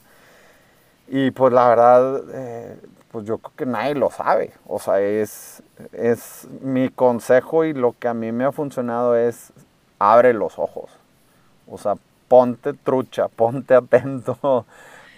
Y 1.08 1.32
pues 1.32 1.52
la 1.52 1.68
verdad, 1.68 2.22
eh, 2.34 2.78
pues 3.12 3.26
yo 3.26 3.38
creo 3.38 3.54
que 3.58 3.66
nadie 3.66 3.96
lo 3.96 4.10
sabe. 4.10 4.54
O 4.66 4.80
sea, 4.80 5.02
es, 5.02 5.62
es 5.92 6.48
mi 6.62 6.90
consejo 6.90 7.66
y 7.66 7.74
lo 7.74 7.94
que 8.00 8.08
a 8.08 8.14
mí 8.14 8.32
me 8.32 8.46
ha 8.46 8.54
funcionado 8.54 9.18
es 9.18 9.52
abre 10.00 10.34
los 10.34 10.58
ojos. 10.58 10.90
O 11.70 11.78
sea, 11.78 11.96
ponte 12.30 12.74
trucha, 12.74 13.28
ponte 13.36 13.76
atento 13.76 14.66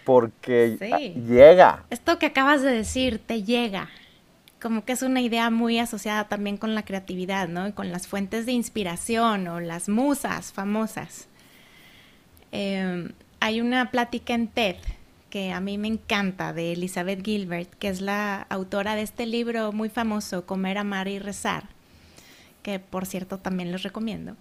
porque 0.04 0.78
llega. 1.28 1.86
Esto 1.90 2.20
que 2.20 2.28
acabas 2.28 2.62
de 2.62 2.72
decir, 2.72 3.20
te 3.20 3.44
llega. 3.44 3.90
Como 4.62 4.86
que 4.86 4.94
es 4.94 5.02
una 5.02 5.22
idea 5.22 5.50
muy 5.50 5.80
asociada 5.80 6.28
también 6.28 6.58
con 6.58 6.74
la 6.76 6.84
creatividad, 6.86 7.48
¿no? 7.48 7.68
Y 7.68 7.74
con 7.74 7.92
las 7.92 8.08
fuentes 8.08 8.46
de 8.46 8.54
inspiración 8.54 9.48
o 9.48 9.60
las 9.60 9.90
musas 9.90 10.54
famosas. 10.54 11.28
Em, 12.52 13.12
hay 13.40 13.60
una 13.62 13.92
plática 13.92 14.34
en 14.34 14.48
TED 14.48 14.78
que 15.30 15.52
a 15.52 15.60
mí 15.60 15.80
me 15.80 15.88
encanta 15.88 16.54
de 16.54 16.74
Elizabeth 16.74 17.26
Gilbert, 17.26 17.74
que 17.80 17.88
es 17.88 18.02
la 18.02 18.44
autora 18.50 18.96
de 18.96 19.02
este 19.02 19.26
libro 19.26 19.72
muy 19.72 19.90
famoso, 19.90 20.46
Comer, 20.46 20.78
Amar 20.78 21.08
y 21.08 21.18
Rezar, 21.18 21.64
que 22.62 22.78
por 22.78 23.08
cierto 23.08 23.40
también 23.40 23.72
les 23.72 23.82
recomiendo. 23.82 24.36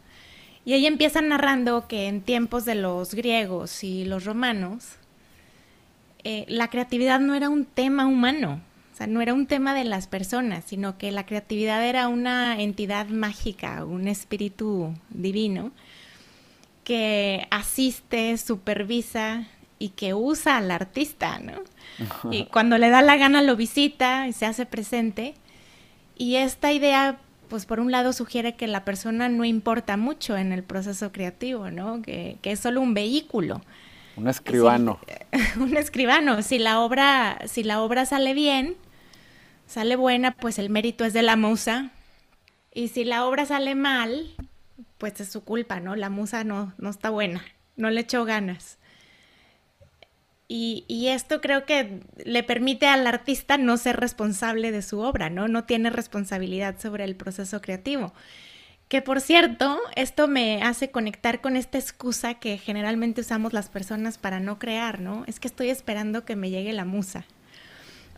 Y 0.67 0.75
ella 0.75 0.89
empieza 0.89 1.23
narrando 1.23 1.89
que 1.89 2.09
en 2.09 2.21
tiempos 2.21 2.67
de 2.67 2.75
los 2.75 3.15
griegos 3.15 3.83
y 3.83 4.05
los 4.05 4.27
romanos, 4.27 4.97
eh, 6.25 6.45
la 6.49 6.69
creatividad 6.69 7.21
no 7.21 7.35
era 7.35 7.49
un 7.49 7.65
tema 7.65 8.07
humano, 8.07 8.61
o 8.93 8.97
sea, 8.97 9.07
no 9.07 9.21
era 9.21 9.35
un 9.35 9.47
tema 9.47 9.75
de 9.75 9.85
las 9.85 10.07
personas, 10.07 10.65
sino 10.67 10.99
que 10.99 11.11
la 11.13 11.27
creatividad 11.27 11.85
era 11.87 12.09
una 12.09 12.61
entidad 12.61 13.07
mágica, 13.09 13.85
un 13.85 14.09
espíritu 14.09 14.95
divino 15.11 15.73
que 16.85 17.47
asiste, 17.51 18.37
supervisa 18.39 19.47
y 19.79 19.91
que 19.91 20.15
usa 20.15 20.59
al 20.59 20.71
artista, 20.71 21.39
¿no? 21.39 21.63
Y 22.31 22.47
cuando 22.47 22.79
le 22.79 22.91
da 22.91 23.03
la 23.03 23.17
gana 23.17 23.43
lo 23.43 23.57
visita 23.57 24.29
y 24.29 24.33
se 24.33 24.47
hace 24.47 24.67
presente. 24.67 25.35
Y 26.17 26.37
esta 26.37 26.73
idea 26.73 27.19
pues 27.53 27.67
por 27.67 27.81
un 27.81 27.93
lado 27.93 28.15
sugiere 28.15 28.55
que 28.55 28.67
la 28.67 28.83
persona 28.83 29.29
no 29.29 29.45
importa 29.45 29.99
mucho 29.99 30.39
en 30.39 30.53
el 30.53 30.63
proceso 30.63 31.13
creativo, 31.13 31.71
¿no? 31.71 32.01
Que, 32.01 32.39
es 32.43 32.61
solo 32.61 32.81
un 32.81 32.95
vehículo. 32.95 33.61
Un 34.17 34.29
escribano. 34.29 34.99
un 35.57 35.77
escribano. 35.77 36.43
Si 36.43 36.59
la 36.59 36.81
obra, 36.81 37.39
si 37.47 37.63
la 37.63 37.83
obra 37.83 38.07
sale 38.07 38.35
bien, 38.35 38.77
sale 39.67 39.97
buena, 39.97 40.33
pues 40.33 40.59
el 40.59 40.71
mérito 40.71 41.05
es 41.05 41.13
de 41.13 41.23
la 41.23 41.37
musa. 41.37 41.91
Y 42.75 42.89
si 42.89 43.05
la 43.05 43.27
obra 43.27 43.47
sale 43.47 43.75
mal, 43.75 44.35
pues 44.99 45.21
es 45.21 45.31
su 45.31 45.45
culpa, 45.45 45.81
¿no? 45.81 45.97
La 45.97 46.11
musa 46.11 46.45
no, 46.45 46.75
no 46.79 46.91
está 46.91 47.11
buena, 47.11 47.45
no 47.77 47.91
le 47.91 48.01
echó 48.01 48.25
ganas. 48.25 48.79
Y, 50.55 51.09
esto 51.09 51.41
creo 51.41 51.65
que 51.65 52.01
le 52.27 52.43
permite 52.43 52.87
al 52.87 53.07
artista 53.07 53.57
no 53.57 53.79
ser 53.79 53.99
responsable 53.99 54.71
de 54.71 54.83
su 54.83 55.01
obra, 55.01 55.31
¿no? 55.31 55.49
No 55.49 55.65
tiene 55.65 55.89
responsabilidad 55.89 56.79
sobre 56.79 57.05
el 57.05 57.17
proceso 57.17 57.63
creativo. 57.63 58.13
Que 58.93 59.01
por 59.01 59.23
cierto, 59.23 59.81
esto 59.97 60.29
me 60.29 60.63
hace 60.63 60.91
conectar 60.91 61.41
con 61.41 61.57
esta 61.57 61.79
excusa 61.79 62.35
que 62.35 62.59
generalmente 62.59 63.23
usamos 63.23 63.55
las 63.55 63.71
personas 63.71 64.19
para 64.19 64.39
no 64.39 64.59
crear, 64.59 65.01
¿no? 65.01 65.25
Es 65.27 65.41
que 65.41 65.49
estoy 65.49 65.71
esperando 65.71 66.27
que 66.27 66.37
me 66.37 66.51
llegue 66.51 66.75
la 66.75 66.85
musa. 66.85 67.25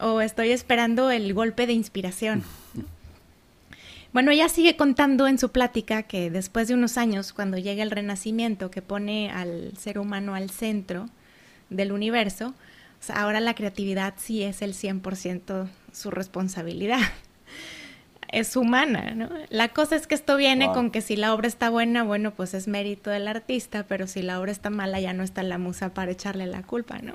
O 0.00 0.21
estoy 0.21 0.50
esperando 0.50 1.12
el 1.12 1.33
golpe 1.33 1.69
de 1.69 1.75
inspiración. 1.75 2.43
Bueno, 4.12 4.31
ella 4.33 4.49
sigue 4.49 4.76
contando 4.76 5.26
en 5.26 5.38
su 5.38 5.50
plática 5.50 6.04
que 6.04 6.31
después 6.31 6.69
de 6.69 6.75
unos 6.75 6.99
años, 6.99 7.33
cuando 7.33 7.59
llega 7.59 7.83
el 7.83 7.90
renacimiento 7.90 8.71
que 8.71 8.81
pone 8.81 9.31
al 9.31 9.76
ser 9.76 9.99
humano 9.99 10.35
al 10.37 10.50
centro, 10.50 11.09
del 11.69 11.90
universo, 11.90 12.54
ahora 13.12 13.40
la 13.40 13.54
creatividad 13.54 14.14
sí 14.16 14.43
es 14.43 14.61
el 14.62 14.75
100% 14.75 15.69
su 15.93 16.11
responsabilidad. 16.11 17.00
es 18.31 18.57
humana, 18.57 19.12
¿no? 19.14 19.28
La 19.50 19.69
cosa 19.69 19.97
es 19.97 20.07
que 20.07 20.14
esto 20.14 20.37
viene 20.37 20.73
con 20.73 20.90
que 20.90 21.00
si 21.00 21.16
la 21.16 21.35
obra 21.35 21.49
está 21.49 21.71
buena, 21.71 22.02
bueno, 22.02 22.33
pues 22.33 22.54
es 22.54 22.69
mérito 22.69 23.11
del 23.11 23.28
artista, 23.28 23.87
pero 23.87 24.07
si 24.07 24.23
la 24.23 24.40
obra 24.40 24.52
está 24.52 24.71
mala, 24.71 25.00
ya 25.00 25.12
no 25.12 25.23
está 25.23 25.43
la 25.43 25.59
musa 25.59 25.95
para 25.95 26.11
echarle 26.11 26.47
la 26.47 26.62
culpa, 26.62 26.99
¿no? 26.99 27.14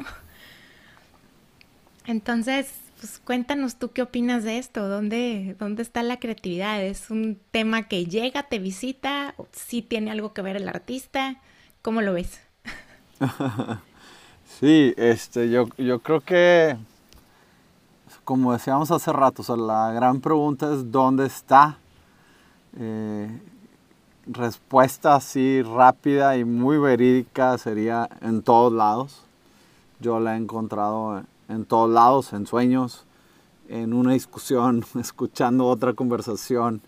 Entonces, 2.05 2.73
pues 2.99 3.19
cuéntanos 3.19 3.77
tú 3.77 3.91
qué 3.91 4.01
opinas 4.01 4.43
de 4.43 4.57
esto, 4.57 4.87
¿Dónde, 4.87 5.55
dónde 5.59 5.83
está 5.83 6.03
la 6.03 6.19
creatividad? 6.19 6.81
¿Es 6.83 7.09
un 7.09 7.39
tema 7.51 7.87
que 7.87 8.05
llega, 8.05 8.43
te 8.43 8.59
visita? 8.59 9.35
¿Sí 9.51 9.81
tiene 9.81 10.11
algo 10.11 10.33
que 10.33 10.41
ver 10.41 10.57
el 10.57 10.67
artista? 10.67 11.41
¿Cómo 11.81 12.01
lo 12.01 12.13
ves? 12.13 12.39
Sí, 14.59 14.93
este, 14.97 15.49
yo, 15.49 15.69
yo 15.77 15.99
creo 15.99 16.19
que, 16.19 16.75
como 18.29 18.53
decíamos 18.53 18.91
hace 18.91 19.11
rato, 19.11 19.57
la 19.57 19.91
gran 19.91 20.21
pregunta 20.21 20.71
es 20.71 20.91
¿dónde 20.91 21.25
está? 21.25 21.79
Eh, 22.77 23.27
respuesta 24.27 25.15
así 25.15 25.63
rápida 25.63 26.37
y 26.37 26.45
muy 26.45 26.77
verídica 26.77 27.57
sería 27.57 28.07
en 28.21 28.43
todos 28.43 28.71
lados. 28.71 29.23
Yo 29.99 30.19
la 30.19 30.35
he 30.35 30.37
encontrado 30.37 31.23
en 31.47 31.65
todos 31.65 31.89
lados, 31.89 32.31
en 32.33 32.45
sueños, 32.45 33.03
en 33.67 33.93
una 33.93 34.13
discusión, 34.13 34.85
escuchando 34.99 35.65
otra 35.65 35.93
conversación, 35.93 36.81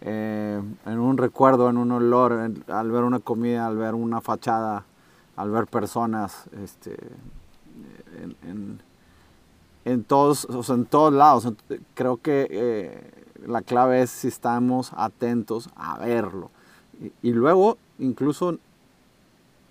eh, 0.00 0.60
en 0.86 0.98
un 0.98 1.18
recuerdo, 1.18 1.70
en 1.70 1.76
un 1.76 1.92
olor, 1.92 2.50
al 2.66 2.90
ver 2.90 3.04
una 3.04 3.20
comida, 3.20 3.68
al 3.68 3.76
ver 3.76 3.94
una 3.94 4.20
fachada, 4.20 4.84
al 5.36 5.52
ver 5.52 5.68
personas 5.68 6.46
este, 6.64 6.96
en, 9.84 10.04
todos, 10.04 10.46
en 10.68 10.84
todos 10.86 11.12
lados. 11.12 11.52
Creo 11.94 12.18
que 12.18 12.46
eh, 12.50 13.24
la 13.46 13.62
clave 13.62 14.02
es 14.02 14.10
si 14.10 14.28
estamos 14.28 14.92
atentos 14.94 15.70
a 15.76 15.98
verlo. 15.98 16.50
Y, 17.22 17.32
luego, 17.32 17.78
incluso 17.98 18.58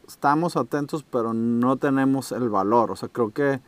estamos 0.07 0.55
atentos, 0.55 1.03
pero 1.03 1.33
no 1.33 1.77
tenemos 1.77 2.31
el 2.31 2.50
valor. 2.50 2.91
O 2.91 2.95
sea, 2.95 3.09
creo 3.09 3.31
que 3.31 3.61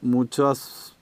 muchas 0.00 0.96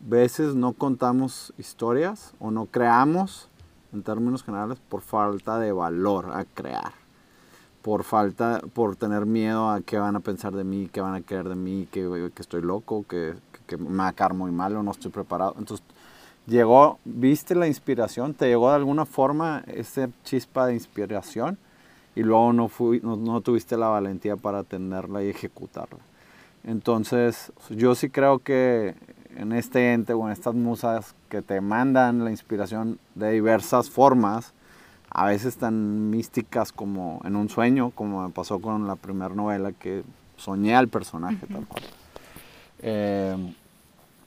veces 0.00 0.54
no 0.54 0.72
contamos 0.72 1.54
historias 1.56 2.34
o 2.38 2.50
no 2.50 2.66
creamos, 2.66 3.48
en 3.92 4.02
términos 4.02 4.44
generales, 4.44 4.78
por 4.88 5.00
falta 5.00 5.58
de 5.58 5.72
valor 5.72 6.30
a 6.32 6.44
crear 6.44 7.00
por 7.82 8.04
falta, 8.04 8.60
por 8.74 8.96
tener 8.96 9.26
miedo 9.26 9.70
a 9.70 9.80
qué 9.80 9.98
van 9.98 10.16
a 10.16 10.20
pensar 10.20 10.52
de 10.52 10.64
mí, 10.64 10.90
qué 10.92 11.00
van 11.00 11.14
a 11.14 11.22
querer 11.22 11.48
de 11.48 11.54
mí, 11.54 11.88
que, 11.90 12.30
que 12.34 12.42
estoy 12.42 12.62
loco, 12.62 13.04
que, 13.08 13.34
que, 13.70 13.76
me 13.76 13.96
va 13.96 14.08
a 14.08 14.12
caer 14.12 14.34
muy 14.34 14.50
mal 14.50 14.76
o 14.76 14.82
no 14.82 14.90
estoy 14.90 15.10
preparado. 15.10 15.54
Entonces, 15.58 15.86
llegó, 16.46 16.98
viste 17.04 17.54
la 17.54 17.68
inspiración, 17.68 18.34
te 18.34 18.48
llegó 18.48 18.70
de 18.70 18.76
alguna 18.76 19.06
forma 19.06 19.62
ese 19.66 20.08
chispa 20.24 20.66
de 20.66 20.74
inspiración 20.74 21.56
y 22.16 22.22
luego 22.22 22.52
no, 22.52 22.68
fui, 22.68 23.00
no, 23.02 23.16
no 23.16 23.40
tuviste 23.40 23.76
la 23.76 23.88
valentía 23.88 24.36
para 24.36 24.64
tenerla 24.64 25.22
y 25.22 25.28
ejecutarla. 25.28 26.00
Entonces, 26.64 27.52
yo 27.70 27.94
sí 27.94 28.10
creo 28.10 28.40
que 28.40 28.94
en 29.36 29.52
este 29.52 29.92
ente 29.92 30.12
o 30.12 30.26
en 30.26 30.32
estas 30.32 30.54
musas 30.54 31.14
que 31.28 31.40
te 31.40 31.60
mandan 31.60 32.24
la 32.24 32.30
inspiración 32.30 32.98
de 33.14 33.30
diversas 33.30 33.88
formas, 33.88 34.52
a 35.10 35.26
veces 35.26 35.56
tan 35.56 36.10
místicas 36.10 36.72
como 36.72 37.20
en 37.24 37.36
un 37.36 37.48
sueño, 37.48 37.90
como 37.90 38.24
me 38.26 38.30
pasó 38.30 38.60
con 38.60 38.86
la 38.86 38.96
primera 38.96 39.34
novela 39.34 39.72
que 39.72 40.02
soñé 40.36 40.74
al 40.74 40.88
personaje 40.88 41.46
tal 41.46 41.66
cual. 41.66 41.82
Eh, 42.82 43.54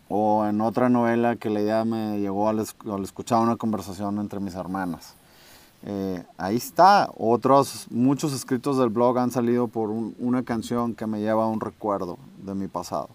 o 0.09 0.45
en 0.45 0.61
otra 0.61 0.89
novela 0.89 1.35
que 1.37 1.49
la 1.49 1.61
idea 1.61 1.85
me 1.85 2.19
llegó 2.19 2.49
al, 2.49 2.59
escuchar 2.59 3.41
una 3.41 3.55
conversación 3.55 4.19
entre 4.19 4.39
mis 4.39 4.53
hermanas. 4.53 5.15
Eh, 5.85 6.23
ahí 6.37 6.57
está. 6.57 7.09
Otros, 7.17 7.87
muchos 7.89 8.33
escritos 8.33 8.77
del 8.77 8.89
blog 8.89 9.17
han 9.17 9.31
salido 9.31 9.67
por 9.67 9.89
una 9.89 10.43
canción 10.43 10.93
que 10.93 11.07
me 11.07 11.19
lleva 11.19 11.45
a 11.45 11.47
un 11.47 11.59
recuerdo 11.59 12.17
de 12.45 12.53
mi 12.53 12.67
pasado. 12.67 13.09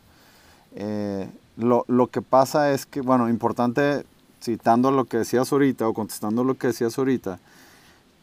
Eh, 0.74 1.30
lo, 1.56 1.84
lo, 1.88 2.08
que 2.08 2.20
pasa 2.20 2.72
es 2.72 2.84
que, 2.84 3.00
bueno, 3.00 3.28
importante, 3.28 4.04
citando 4.42 4.90
lo 4.90 5.04
que 5.04 5.18
decías 5.18 5.52
ahorita 5.52 5.88
o 5.88 5.94
contestando 5.94 6.44
lo 6.44 6.56
que 6.56 6.68
decías 6.68 6.98
ahorita, 6.98 7.38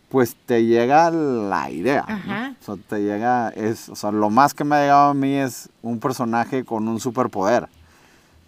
pues 0.09 0.35
te 0.45 0.65
llega 0.65 1.11
la 1.11 1.69
idea. 1.69 2.55
O 2.61 2.63
sea, 2.63 2.75
te 2.87 3.01
llega, 3.01 3.49
es, 3.49 3.89
o 3.89 3.95
sea, 3.95 4.11
lo 4.11 4.29
más 4.29 4.53
que 4.53 4.63
me 4.63 4.75
ha 4.75 4.81
llegado 4.81 5.09
a 5.09 5.13
mí 5.13 5.33
es 5.33 5.69
un 5.81 5.99
personaje 5.99 6.63
con 6.63 6.87
un 6.87 6.99
superpoder. 6.99 7.67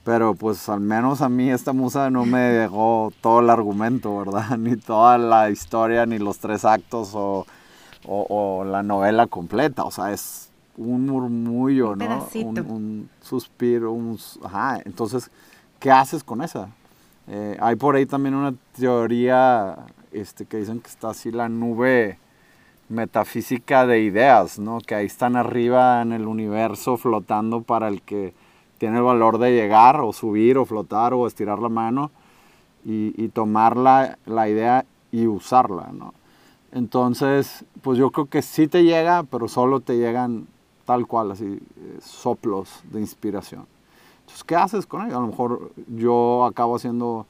Pero 0.03 0.35
pues 0.35 0.69
al 0.69 0.79
menos 0.79 1.21
a 1.21 1.27
mí 1.27 1.49
esta 1.49 1.73
musa 1.73 2.09
no 2.09 2.25
me 2.25 2.39
dejó 2.39 3.11
todo 3.19 3.41
el 3.41 3.49
argumento, 3.49 4.17
¿verdad? 4.17 4.49
Ni 4.57 4.77
toda 4.77 5.17
la 5.17 5.49
historia, 5.49 6.05
ni 6.05 6.17
los 6.17 6.39
tres 6.39 6.63
actos 6.63 7.11
o, 7.13 7.45
o, 8.05 8.63
la 8.63 8.83
novela 8.83 9.27
completa. 9.27 9.83
O 9.83 9.91
sea, 9.91 10.13
es 10.13 10.49
un 10.77 11.07
murmullo, 11.07 11.95
¿no? 11.95 12.29
Un, 12.35 12.59
un, 12.59 13.09
suspiro, 13.19 13.91
un... 13.91 14.17
Ajá, 14.45 14.79
entonces, 14.85 15.29
¿qué 15.79 15.91
haces 15.91 16.23
con 16.23 16.41
esa? 16.41 16.69
Eh, 17.27 17.57
hay 17.59 17.75
por 17.75 17.95
ahí 17.95 18.05
también 18.05 18.35
una 18.35 18.53
teoría 18.77 19.75
este, 20.11 20.45
que 20.45 20.57
dicen 20.57 20.79
que 20.79 20.87
está 20.87 21.09
así 21.09 21.31
la 21.31 21.49
nube 21.49 22.17
metafísica 22.89 23.85
de 23.85 24.01
ideas, 24.01 24.59
¿no? 24.59 24.79
Que 24.79 24.95
ahí 24.95 25.05
están 25.05 25.35
arriba 25.35 26.01
en 26.01 26.13
el 26.13 26.27
universo 26.27 26.97
flotando 26.97 27.61
para 27.61 27.87
el 27.87 28.01
que 28.01 28.33
tiene 28.77 28.97
el 28.97 29.03
valor 29.03 29.37
de 29.39 29.51
llegar 29.51 29.99
o 30.01 30.13
subir 30.13 30.57
o 30.57 30.65
flotar 30.65 31.13
o 31.13 31.27
estirar 31.27 31.59
la 31.59 31.69
mano 31.69 32.11
y, 32.85 33.27
tomar 33.29 33.75
la, 33.75 34.17
la, 34.25 34.47
idea 34.47 34.85
y 35.11 35.27
usarla, 35.27 35.89
¿no? 35.91 36.13
Entonces, 36.71 37.65
pues 37.81 37.97
yo 37.97 38.11
creo 38.11 38.27
que 38.27 38.41
sí 38.41 38.67
te 38.67 38.83
llega, 38.83 39.23
pero 39.23 39.49
solo 39.49 39.81
te 39.81 39.97
llegan 39.97 40.47
tal 40.85 41.05
cual, 41.05 41.31
así, 41.31 41.45
eh, 41.45 41.99
soplos 42.01 42.81
de 42.89 43.01
inspiración. 43.01 43.65
Entonces, 44.21 44.43
¿qué 44.45 44.55
haces 44.55 44.85
con 44.85 45.05
ello? 45.05 45.17
A 45.17 45.21
lo 45.21 45.27
mejor 45.27 45.71
yo 45.95 46.45
acabo 46.45 46.77
haciendo 46.77 47.25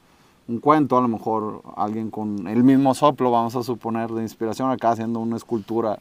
un 0.48 0.60
cuento, 0.60 0.96
a 0.96 1.02
lo 1.02 1.08
mejor 1.08 1.62
alguien 1.76 2.10
con 2.10 2.48
el 2.48 2.64
mismo 2.64 2.94
soplo, 2.94 3.30
vamos 3.30 3.54
a 3.54 3.62
suponer, 3.62 4.10
de 4.10 4.22
inspiración, 4.22 4.70
acá 4.70 4.90
haciendo 4.90 5.20
una 5.20 5.36
escultura 5.36 5.98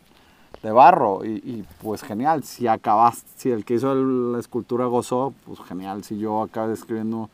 de 0.63 0.71
barro. 0.71 1.23
Y, 1.25 1.65
pues 1.81 2.01
genial, 2.01 2.43
si 2.43 2.65
acabas, 2.65 3.23
si 3.35 3.51
el 3.51 3.65
que 3.65 3.75
hizo 3.75 3.93
la 3.93 4.39
escultura 4.39 4.85
gozó, 4.85 5.33
pues 5.45 5.59
genial, 5.67 6.03
si 6.03 6.17
yo 6.17 6.41
acabo 6.41 6.71
escribiendo 6.71 7.29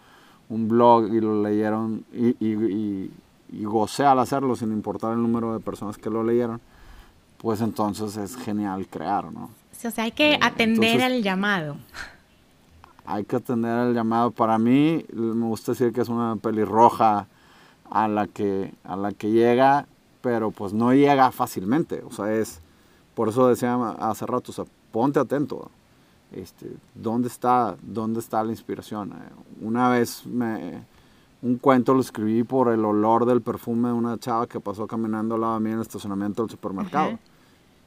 un 0.49 0.67
blog 0.67 1.13
y 1.13 1.21
lo 1.21 1.41
leyeron 1.41 2.03
y, 2.11 2.35
y, 2.45 3.11
y, 3.51 3.63
gocé 3.63 4.05
al 4.05 4.19
hacerlo 4.19 4.55
sin 4.55 4.71
importar 4.71 5.13
el 5.13 5.21
número 5.21 5.53
de 5.53 5.59
personas 5.59 5.97
que 5.97 6.09
lo 6.09 6.23
leyeron, 6.23 6.59
pues 7.37 7.61
entonces 7.61 8.17
es 8.17 8.35
genial 8.35 8.87
crear, 8.87 9.31
¿no? 9.31 9.49
o 9.87 9.91
sea, 9.91 10.05
hay 10.05 10.11
que 10.11 10.33
eh, 10.33 10.39
atender 10.41 11.01
al 11.01 11.21
llamado 11.21 11.75
hay 13.05 13.25
que 13.25 13.37
atender 13.37 13.87
el 13.87 13.93
llamado. 13.93 14.31
Para 14.31 14.57
mí, 14.57 15.05
me 15.13 15.45
gusta 15.45 15.73
decir 15.73 15.91
que 15.91 16.01
es 16.01 16.09
una 16.09 16.35
pelirroja 16.35 17.27
a 17.89 18.07
la 18.07 18.27
que, 18.27 18.73
a 18.83 18.95
la 18.95 19.11
que 19.11 19.31
llega, 19.31 19.87
pero 20.21 20.51
pues 20.51 20.73
no 20.73 20.93
llega 20.93 21.31
fácilmente. 21.31 22.03
O 22.05 22.11
sea, 22.11 22.33
es, 22.33 22.59
por 23.15 23.29
eso 23.29 23.47
decía 23.47 23.75
hace 23.99 24.25
rato, 24.25 24.51
o 24.51 24.53
sea, 24.53 24.65
ponte 24.91 25.19
atento. 25.19 25.69
Este, 26.31 26.75
¿dónde, 26.95 27.27
está, 27.27 27.75
¿Dónde 27.81 28.19
está 28.19 28.43
la 28.43 28.51
inspiración? 28.51 29.13
Una 29.61 29.89
vez 29.89 30.25
me, 30.25 30.83
un 31.43 31.57
cuento 31.57 31.93
lo 31.93 31.99
escribí 31.99 32.43
por 32.43 32.69
el 32.69 32.83
olor 32.85 33.25
del 33.25 33.41
perfume 33.41 33.89
de 33.89 33.93
una 33.93 34.17
chava 34.17 34.47
que 34.47 34.59
pasó 34.59 34.87
caminando 34.87 35.35
al 35.35 35.41
lado 35.41 35.53
de 35.55 35.59
mí 35.59 35.69
en 35.69 35.75
el 35.75 35.81
estacionamiento 35.81 36.41
del 36.41 36.49
supermercado. 36.49 37.19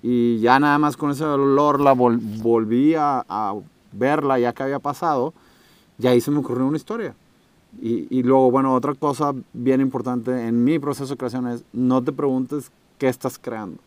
Y 0.02 0.38
ya 0.38 0.60
nada 0.60 0.78
más 0.78 0.96
con 0.96 1.10
ese 1.10 1.24
olor 1.24 1.80
la 1.80 1.92
volví 1.94 2.94
a, 2.94 3.24
a, 3.26 3.54
verla 3.92 4.38
ya 4.38 4.52
que 4.52 4.62
había 4.62 4.78
pasado. 4.78 5.34
Y 5.98 6.06
ahí 6.06 6.20
se 6.20 6.30
me 6.30 6.38
ocurrió 6.38 6.66
una 6.66 6.76
historia. 6.76 7.14
Y, 7.80 8.06
y, 8.10 8.22
luego, 8.22 8.50
bueno, 8.50 8.74
otra 8.74 8.94
cosa 8.94 9.34
bien 9.52 9.80
importante 9.80 10.46
en 10.46 10.64
mi 10.64 10.78
proceso 10.78 11.10
de 11.10 11.16
creación 11.16 11.46
es 11.48 11.64
no 11.72 12.02
te 12.02 12.12
preguntes 12.12 12.70
qué 12.98 13.08
estás 13.08 13.38
creando. 13.38 13.78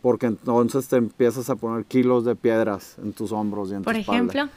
Porque 0.00 0.26
entonces 0.26 0.88
te 0.88 0.96
empiezas 0.96 1.48
a 1.48 1.54
poner 1.54 1.84
kilos 1.84 2.24
de 2.24 2.34
piedras 2.34 2.96
en 3.02 3.12
tus 3.12 3.30
hombros 3.30 3.70
y 3.70 3.74
en 3.74 3.82
Por 3.82 3.94
tu 3.94 4.00
ejemplo. 4.00 4.48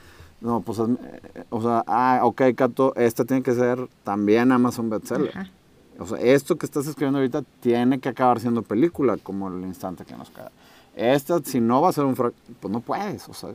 No, 0.42 0.62
pues, 0.62 0.80
eh, 0.80 1.46
o 1.50 1.62
sea, 1.62 1.84
ah, 1.88 2.20
ok, 2.24 2.42
Cato, 2.56 2.94
esta 2.96 3.26
tiene 3.26 3.42
que 3.42 3.54
ser 3.54 3.88
también 4.04 4.52
Amazon 4.52 4.90
bestseller. 4.90 5.50
O 5.98 6.06
sea, 6.06 6.20
esto 6.20 6.58
que 6.58 6.66
estás 6.66 6.88
escribiendo 6.88 7.20
ahorita 7.20 7.44
tiene 7.62 8.00
que 8.00 8.10
acabar 8.10 8.40
siendo 8.40 8.62
película, 8.62 9.18
como 9.18 9.48
el 9.48 9.62
instante 9.62 10.04
que 10.04 10.16
nos 10.16 10.30
queda. 10.30 10.52
Esta, 10.96 11.40
si 11.40 11.60
no 11.62 11.82
va 11.82 11.90
a 11.90 11.94
ser 11.94 12.06
un 12.06 12.16
fracaso, 12.16 12.42
pues 12.60 12.72
no 12.72 12.80
puedes, 12.82 13.28
o 13.30 13.34
sea. 13.34 13.52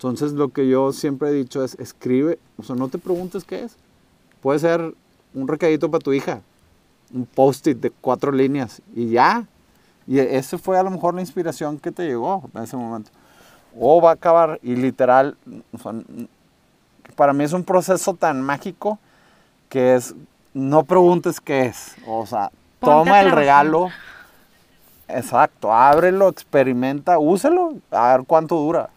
Entonces, 0.00 0.32
lo 0.32 0.48
que 0.48 0.66
yo 0.66 0.94
siempre 0.94 1.28
he 1.28 1.32
dicho 1.32 1.62
es, 1.62 1.74
escribe, 1.78 2.38
o 2.56 2.62
sea, 2.62 2.74
no 2.74 2.88
te 2.88 2.96
preguntes 2.96 3.44
qué 3.44 3.64
es. 3.64 3.76
Puede 4.40 4.58
ser 4.58 4.94
un 5.34 5.46
recadito 5.46 5.90
para 5.90 6.00
tu 6.00 6.14
hija, 6.14 6.40
un 7.12 7.26
post-it 7.26 7.76
de 7.76 7.90
cuatro 7.90 8.32
líneas 8.32 8.80
y 8.96 9.10
ya. 9.10 9.44
Y 10.06 10.18
ese 10.18 10.56
fue 10.56 10.78
a 10.78 10.82
lo 10.82 10.90
mejor 10.90 11.14
la 11.14 11.20
inspiración 11.20 11.78
que 11.78 11.92
te 11.92 12.06
llegó 12.06 12.48
en 12.54 12.62
ese 12.62 12.78
momento 12.78 13.10
o 13.78 14.00
va 14.00 14.10
a 14.10 14.14
acabar 14.14 14.58
y 14.62 14.74
literal, 14.74 15.36
para 17.14 17.34
mí 17.34 17.44
es 17.44 17.52
un 17.52 17.62
proceso 17.62 18.14
tan 18.14 18.40
mágico 18.40 18.98
que 19.68 19.96
es, 19.96 20.14
no 20.54 20.82
preguntes 20.84 21.42
qué 21.42 21.66
es, 21.66 21.94
o 22.06 22.24
sea, 22.24 22.50
toma 22.80 23.20
el 23.20 23.30
regalo, 23.30 23.90
exacto, 25.08 25.74
ábrelo, 25.74 26.28
experimenta, 26.28 27.18
úselo, 27.18 27.74
a 27.90 28.16
ver 28.16 28.26
cuánto 28.26 28.56
dura. 28.56 28.88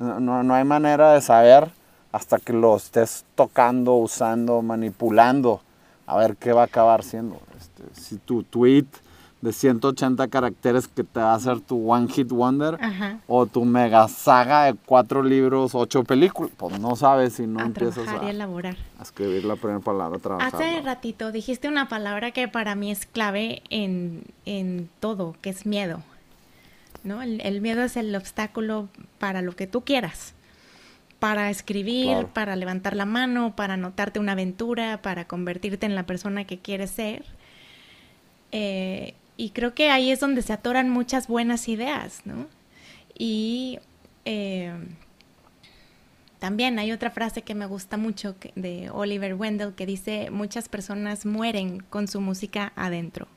No, 0.00 0.42
no 0.42 0.54
hay 0.54 0.64
manera 0.64 1.12
de 1.12 1.20
saber 1.20 1.70
hasta 2.10 2.38
que 2.38 2.52
lo 2.52 2.76
estés 2.76 3.24
tocando, 3.34 3.94
usando, 3.94 4.62
manipulando, 4.62 5.60
a 6.06 6.16
ver 6.16 6.36
qué 6.36 6.52
va 6.52 6.62
a 6.62 6.64
acabar 6.64 7.04
siendo. 7.04 7.40
Este, 7.56 7.84
si 7.92 8.16
tu 8.16 8.42
tweet 8.42 8.86
de 9.40 9.52
180 9.52 10.28
caracteres 10.28 10.86
que 10.86 11.02
te 11.02 11.20
va 11.20 11.32
a 11.32 11.34
hacer 11.34 11.60
tu 11.60 11.90
One 11.90 12.08
Hit 12.08 12.30
Wonder 12.30 12.78
o 13.26 13.46
tu 13.46 13.64
mega 13.64 14.06
saga 14.08 14.64
de 14.64 14.74
cuatro 14.74 15.22
libros, 15.22 15.74
ocho 15.74 16.04
películas. 16.04 16.52
Pues 16.56 16.78
no 16.78 16.94
sabes 16.96 17.34
si 17.34 17.46
no 17.46 17.60
empiezas 17.60 18.06
a, 18.08 18.28
elaborar. 18.28 18.76
a 18.98 19.02
escribir 19.02 19.44
la 19.44 19.56
primera 19.56 19.80
palabra. 19.80 20.18
Trabajar, 20.18 20.54
Hace 20.54 20.82
ratito 20.82 21.32
dijiste 21.32 21.68
una 21.68 21.88
palabra 21.88 22.32
que 22.32 22.48
para 22.48 22.74
mí 22.74 22.90
es 22.90 23.06
clave 23.06 23.62
en, 23.70 24.24
en 24.44 24.90
todo, 25.00 25.34
que 25.40 25.50
es 25.50 25.64
miedo. 25.64 26.02
¿No? 27.04 27.22
El, 27.22 27.40
el, 27.42 27.60
miedo 27.60 27.82
es 27.82 27.96
el 27.96 28.14
obstáculo 28.14 28.88
para 29.18 29.42
lo 29.42 29.56
que 29.56 29.66
tú 29.66 29.82
quieras. 29.82 30.34
Para 31.18 31.50
escribir, 31.50 32.26
para 32.32 32.56
levantar 32.56 32.96
la 32.96 33.04
mano, 33.04 33.54
para 33.54 33.74
anotarte 33.74 34.20
una 34.20 34.32
aventura, 34.32 35.02
para 35.02 35.26
convertirte 35.26 35.86
en 35.86 35.94
la 35.94 36.06
persona 36.06 36.46
que 36.46 36.58
quieres 36.58 36.90
ser. 36.90 37.24
Eh, 38.52 39.14
y 39.36 39.50
creo 39.50 39.74
que 39.74 39.90
ahí 39.90 40.10
es 40.10 40.20
donde 40.20 40.42
se 40.42 40.52
atoran 40.52 40.90
muchas 40.90 41.28
buenas 41.28 41.68
ideas, 41.68 42.22
¿no? 42.24 42.46
Y 43.16 43.78
eh, 44.24 44.72
también 46.38 46.78
hay 46.78 46.90
otra 46.92 47.10
frase 47.10 47.42
que 47.42 47.54
me 47.54 47.66
gusta 47.66 47.96
mucho 47.96 48.34
de 48.54 48.90
Oliver 48.90 49.34
Wendell 49.34 49.74
que 49.74 49.86
dice, 49.86 50.30
muchas 50.30 50.68
personas 50.68 51.26
mueren 51.26 51.80
con 51.80 52.08
su 52.08 52.20
música 52.20 52.72
adentro. 52.76 53.28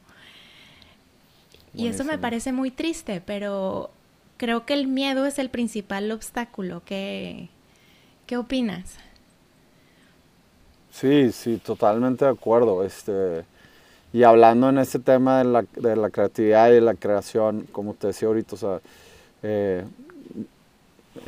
Y 1.76 1.88
eso 1.88 2.04
me 2.04 2.18
parece 2.18 2.52
muy 2.52 2.70
triste, 2.72 3.22
pero 3.26 3.90
creo 4.38 4.66
que 4.66 4.74
el 4.74 4.88
miedo 4.88 5.26
es 5.26 5.40
el 5.40 5.50
principal 5.50 6.12
obstáculo. 6.12 6.82
¿Qué, 6.86 7.50
qué 8.28 8.38
opinas? 8.38 8.98
Sí, 10.92 11.32
sí, 11.32 11.58
totalmente 11.58 12.26
de 12.26 12.32
acuerdo. 12.32 12.84
Este, 12.84 13.44
y 14.14 14.22
hablando 14.24 14.70
en 14.70 14.78
este 14.78 15.00
tema 15.00 15.40
de 15.40 15.46
la, 15.46 15.66
de 15.76 15.96
la 15.96 16.12
creatividad 16.12 16.70
y 16.70 16.74
de 16.74 16.82
la 16.82 16.94
creación, 16.94 17.68
como 17.72 17.96
te 17.96 18.08
decía 18.08 18.28
ahorita, 18.28 18.56
o 18.56 18.58
sea, 18.58 18.82
eh, 19.42 19.84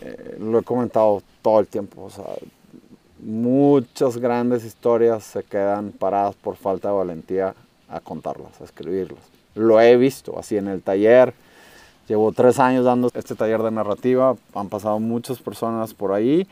eh, 0.02 0.38
lo 0.40 0.60
he 0.60 0.64
comentado 0.64 1.24
todo 1.42 1.60
el 1.60 1.68
tiempo, 1.68 2.04
o 2.04 2.10
sea, 2.12 2.26
muchas 3.20 4.18
grandes 4.18 4.64
historias 4.64 5.24
se 5.24 5.44
quedan 5.44 5.92
paradas 5.92 6.36
por 6.36 6.56
falta 6.58 6.90
de 6.90 6.96
valentía 6.96 7.56
a 7.90 8.00
contarlas, 8.00 8.62
a 8.62 8.66
escribirlas. 8.66 9.35
Lo 9.56 9.82
he 9.82 9.98
visto 9.98 10.38
así 10.38 10.58
en 10.58 10.68
el 10.68 10.82
taller. 10.82 11.34
Llevo 12.08 12.32
tres 12.32 12.60
años 12.60 12.86
dando 12.86 13.10
este 13.13 13.34
taller 13.34 13.63
de 13.63 13.72
narrativa, 13.72 14.36
han 14.54 14.70
pasado 14.70 15.00
muchas 15.00 15.39
personas 15.39 15.94
por 15.96 16.13
ahí 16.13 16.48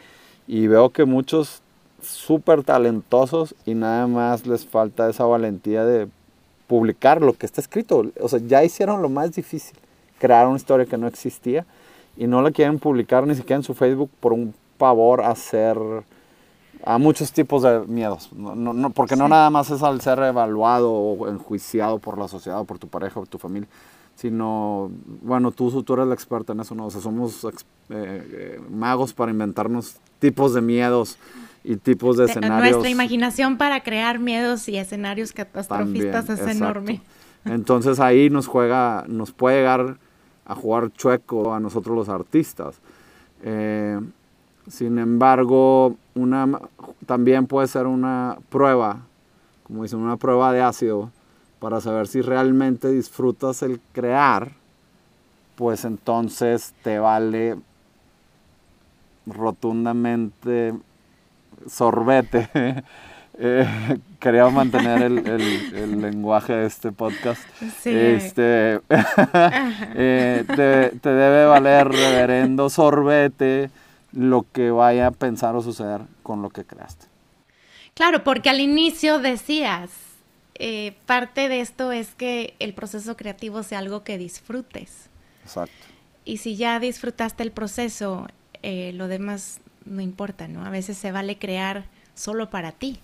y 0.48 0.66
veo 0.66 0.90
que 0.90 1.06
muchos 1.06 1.62
súper 2.02 2.64
talentosos 2.64 3.54
y 3.66 3.76
nada 3.76 4.08
más 4.08 4.48
les 4.48 4.66
falta 4.66 5.10
esa 5.10 5.26
valentía 5.26 5.86
de 5.86 6.08
publicar 6.68 7.22
lo 7.22 7.34
que 7.34 7.46
está 7.46 7.62
escrito. 7.62 8.06
O 8.20 8.28
sea, 8.28 8.40
ya 8.40 8.64
hicieron 8.64 9.02
lo 9.02 9.10
más 9.10 9.34
difícil, 9.34 9.78
crear 10.18 10.48
una 10.48 10.58
historia 10.58 10.88
que 10.88 10.98
no 10.98 11.08
existía 11.08 11.66
y 12.18 12.26
no 12.26 12.42
la 12.42 12.52
quieren 12.52 12.80
publicar 12.80 13.28
ni 13.28 13.36
siquiera 13.36 13.58
en 13.58 13.64
su 13.64 13.74
Facebook 13.76 14.10
por 14.20 14.34
un 14.34 14.56
pavor 14.78 15.22
a 15.22 15.36
ser 15.36 15.78
a 16.86 16.98
muchos 16.98 17.32
tipos 17.32 17.64
de 17.64 17.80
miedos, 17.88 18.30
no, 18.34 18.56
no, 18.56 18.90
porque 18.90 19.16
no 19.16 19.28
nada 19.28 19.50
más 19.50 19.70
es 19.70 19.82
al 19.84 20.02
ser 20.02 20.20
evaluado 20.20 20.92
o 20.92 21.30
enjuiciado 21.30 22.00
por 22.00 22.18
la 22.18 22.28
sociedad 22.28 22.60
o 22.60 22.66
por 22.66 22.78
tu 22.78 22.88
pareja 22.88 23.20
o 23.20 23.26
tu 23.26 23.38
familia, 23.38 23.70
sino, 24.16 24.92
bueno, 25.22 25.52
tú, 25.52 25.82
tú 25.84 25.94
eres 25.94 26.08
la 26.08 26.14
experta 26.14 26.54
en 26.54 26.60
eso, 26.60 26.76
¿no? 26.76 26.88
O 26.88 26.92
sea, 26.92 27.02
somos 27.02 27.44
eh, 27.46 27.50
eh, 27.90 28.62
magos 28.70 29.14
para 29.14 29.32
inventarnos 29.32 29.96
tipos 30.20 30.54
de 30.54 30.62
miedos 30.62 31.18
y 31.64 31.78
tipos 31.78 32.18
de 32.18 32.26
escenarios. 32.26 32.72
Nuestra 32.72 32.90
imaginación 32.90 33.58
para 33.58 33.82
crear 33.82 34.20
miedos 34.20 34.68
y 34.68 34.78
escenarios 34.78 35.32
catastrofistas 35.32 36.30
es 36.30 36.42
enorme. 36.42 37.02
Entonces 37.46 38.00
ahí 38.00 38.30
nos 38.30 38.48
juega, 38.48 39.06
nos 39.08 39.32
puede 39.32 39.58
llegar 39.58 39.98
a 40.46 40.56
jugar 40.56 40.92
chueco 40.92 41.54
a 41.54 41.60
nosotros 41.60 41.96
los 41.96 42.10
artistas. 42.10 42.76
Eh, 43.44 44.00
sin 44.68 44.98
embargo, 44.98 45.98
una, 46.16 46.60
también 47.06 47.48
puede 47.48 47.68
ser 47.68 47.88
una 47.88 48.38
prueba, 48.50 49.02
como 49.64 49.84
dicen, 49.84 50.00
una 50.00 50.18
prueba 50.18 50.52
de 50.52 50.62
ácido, 50.62 51.12
para 51.60 51.82
saber 51.82 52.08
si 52.08 52.22
realmente 52.22 52.90
disfrutas 52.90 53.64
el 53.64 53.80
crear, 53.94 54.52
pues 55.56 55.86
entonces 55.86 56.74
te 56.84 57.00
vale 57.00 57.58
rotundamente 59.26 60.74
sorbete. 61.68 62.84
Eh, 63.40 63.66
quería 64.20 64.48
mantener 64.50 65.02
el, 65.02 66.02
lenguaje 66.02 66.54
de 66.54 66.68
este 66.68 66.92
podcast. 66.92 67.42
Este, 67.84 68.80
eh, 69.96 70.44
te, 71.02 71.10
debe 71.10 71.46
valer, 71.46 71.88
reverendo 71.88 72.70
sorbete, 72.70 73.72
lo 74.14 74.46
que 74.52 74.72
vaya 74.72 75.08
a 75.08 75.12
pensar 75.12 75.56
o 75.56 75.62
suceder 75.62 76.02
con 76.22 76.42
lo 76.42 76.50
que 76.50 76.66
creaste. 76.66 77.08
Claro, 77.94 78.24
porque 78.24 78.50
al 78.50 78.60
inicio 78.60 79.20
decías, 79.20 79.92
eh, 80.56 80.96
parte 81.06 81.50
de 81.50 81.62
esto 81.62 81.92
es 81.92 82.16
que 82.16 82.56
el 82.60 82.74
proceso 82.74 83.18
creativo 83.18 83.64
sea 83.64 83.80
algo 83.80 84.04
que 84.04 84.18
disfrutes. 84.18 85.10
Exacto. 85.44 85.74
Y 86.26 86.38
si 86.38 86.56
ya 86.56 86.80
disfrutaste 86.80 87.44
el 87.44 87.52
proceso, 87.52 88.28
lo 88.64 89.08
demás 89.10 89.60
no 89.86 90.02
importa, 90.02 90.48
¿no? 90.48 90.66
A 90.66 90.70
veces 90.70 90.98
se 90.98 91.12
vale 91.12 91.38
crear 91.38 91.86
solo 92.16 92.50
para 92.50 92.72
ti, 92.72 93.00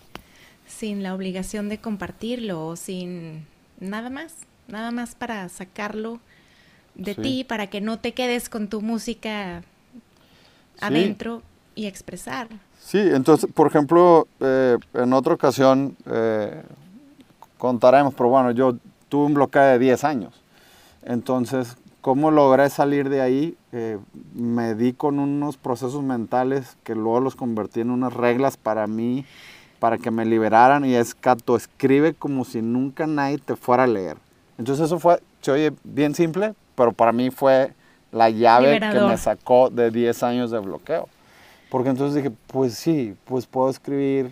sin 0.67 1.03
la 1.03 1.13
obligación 1.13 1.69
de 1.69 1.79
compartirlo 1.79 2.65
o 2.65 2.75
sin 2.75 3.45
nada 3.79 4.09
más, 4.09 4.35
nada 4.67 4.91
más 4.91 5.15
para 5.15 5.47
sacarlo 5.49 6.19
de 6.95 7.15
ti, 7.15 7.43
para 7.43 7.67
que 7.67 7.81
no 7.81 7.99
te 7.99 8.13
quedes 8.13 8.49
con 8.49 8.67
tu 8.67 8.81
música 8.81 9.63
adentro 10.81 11.41
y 11.75 11.87
expresar. 11.87 12.47
Sí, 12.79 12.99
entonces, 12.99 13.49
por 13.53 13.67
ejemplo, 13.67 14.27
eh, 14.39 14.77
en 14.93 15.13
otra 15.13 15.33
ocasión 15.33 15.95
eh, 16.05 16.61
contaremos, 17.57 18.13
pero 18.13 18.29
bueno, 18.29 18.51
yo 18.51 18.75
tuve 19.09 19.25
un 19.25 19.33
bloqueo 19.33 19.63
de 19.63 19.79
10 19.79 20.03
años. 20.03 20.33
Entonces, 21.03 21.77
¿Cómo 22.01 22.31
logré 22.31 22.69
salir 22.69 23.09
de 23.09 23.19
ahí? 23.19 23.57
Eh, 23.73 23.99
me 24.33 24.73
di 24.73 24.93
con 24.93 25.19
unos 25.19 25.57
procesos 25.57 26.01
mentales 26.01 26.77
que 26.85 26.95
luego 26.95 27.19
los 27.19 27.35
convertí 27.35 27.81
en 27.81 27.91
unas 27.91 28.13
reglas 28.13 28.55
para 28.55 28.87
mí, 28.87 29.25
para 29.79 29.97
que 29.97 30.09
me 30.09 30.23
liberaran 30.23 30.85
y 30.85 30.95
es 30.95 31.13
Cato, 31.13 31.57
escribe 31.57 32.13
como 32.13 32.45
si 32.45 32.61
nunca 32.61 33.05
nadie 33.05 33.37
te 33.37 33.57
fuera 33.57 33.83
a 33.83 33.87
leer. 33.87 34.15
Entonces 34.57 34.85
eso 34.85 34.97
fue, 34.97 35.21
se 35.41 35.51
oye 35.51 35.73
bien 35.83 36.15
simple, 36.15 36.53
pero 36.75 36.93
para 36.93 37.11
mí 37.11 37.31
fue 37.31 37.73
la 38.11 38.29
llave 38.29 38.79
que 38.79 38.99
me 38.99 39.17
sacó 39.17 39.69
de 39.69 39.91
10 39.91 40.23
años 40.23 40.51
de 40.51 40.59
bloqueo. 40.59 41.07
Porque 41.69 41.89
entonces 41.89 42.23
dije, 42.23 42.35
pues 42.47 42.73
sí, 42.73 43.15
pues 43.25 43.45
puedo 43.45 43.69
escribir 43.69 44.31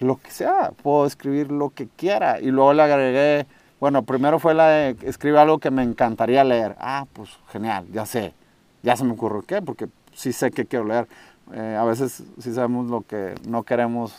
lo 0.00 0.16
que 0.16 0.30
sea, 0.30 0.72
puedo 0.82 1.06
escribir 1.06 1.52
lo 1.52 1.70
que 1.70 1.86
quiera. 1.86 2.40
Y 2.40 2.46
luego 2.46 2.72
le 2.72 2.82
agregué, 2.82 3.46
bueno, 3.78 4.02
primero 4.02 4.38
fue 4.38 4.54
la 4.54 4.68
de 4.68 4.96
escribir 5.02 5.38
algo 5.38 5.58
que 5.58 5.70
me 5.70 5.82
encantaría 5.82 6.42
leer. 6.42 6.74
Ah, 6.80 7.06
pues 7.12 7.30
genial, 7.52 7.86
ya 7.92 8.06
sé, 8.06 8.34
ya 8.82 8.96
se 8.96 9.04
me 9.04 9.12
ocurrió 9.12 9.42
qué, 9.42 9.62
porque 9.62 9.88
sí 10.12 10.32
sé 10.32 10.50
que 10.50 10.66
quiero 10.66 10.84
leer. 10.84 11.06
Eh, 11.52 11.76
a 11.78 11.84
veces 11.84 12.22
sí 12.38 12.52
sabemos 12.52 12.90
lo 12.90 13.02
que 13.02 13.34
no 13.46 13.62
queremos, 13.62 14.12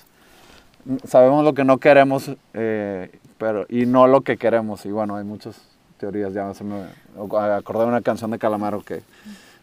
sabemos 1.06 1.44
lo 1.44 1.54
que 1.54 1.66
no 1.66 1.78
queremos, 1.78 2.32
eh, 2.54 3.20
pero, 3.38 3.66
y 3.68 3.86
no 3.86 4.08
lo 4.08 4.22
que 4.22 4.38
queremos. 4.38 4.86
Y 4.86 4.92
bueno, 4.92 5.18
hay 5.18 5.26
muchas 5.26 5.73
teorías, 6.04 6.34
ya 6.34 6.54
se 6.54 6.66
me 6.66 6.84
acordé 7.16 7.84
de 7.84 7.88
una 7.88 8.02
canción 8.02 8.32
de 8.32 8.38
Calamaro 8.38 8.82
que 8.82 9.02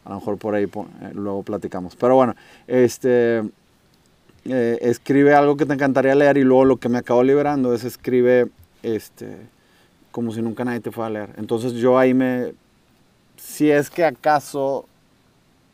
a 0.05 0.09
lo 0.09 0.15
mejor 0.15 0.39
por 0.39 0.55
ahí 0.55 0.65
eh, 0.65 1.11
luego 1.13 1.43
platicamos. 1.43 1.95
Pero 1.97 2.15
bueno, 2.15 2.35
este, 2.67 3.43
escribe 4.45 5.35
algo 5.35 5.59
que 5.59 5.67
te 5.67 5.75
encantaría 5.75 6.15
leer 6.15 6.39
y 6.39 6.45
luego 6.45 6.65
lo 6.65 6.77
que 6.79 6.89
me 6.89 6.97
acabo 6.97 7.23
liberando 7.23 7.75
es 7.75 7.85
escribe 7.85 8.49
este, 8.83 9.37
como 10.13 10.33
si 10.33 10.41
nunca 10.41 10.65
nadie 10.65 10.81
te 10.81 10.91
fuera 10.91 11.09
a 11.09 11.11
leer. 11.11 11.31
Entonces 11.37 11.75
yo 11.75 11.99
ahí 11.99 12.15
me, 12.15 12.55
si 13.37 13.71
es 13.71 13.91
que 13.91 14.07
acaso 14.07 14.87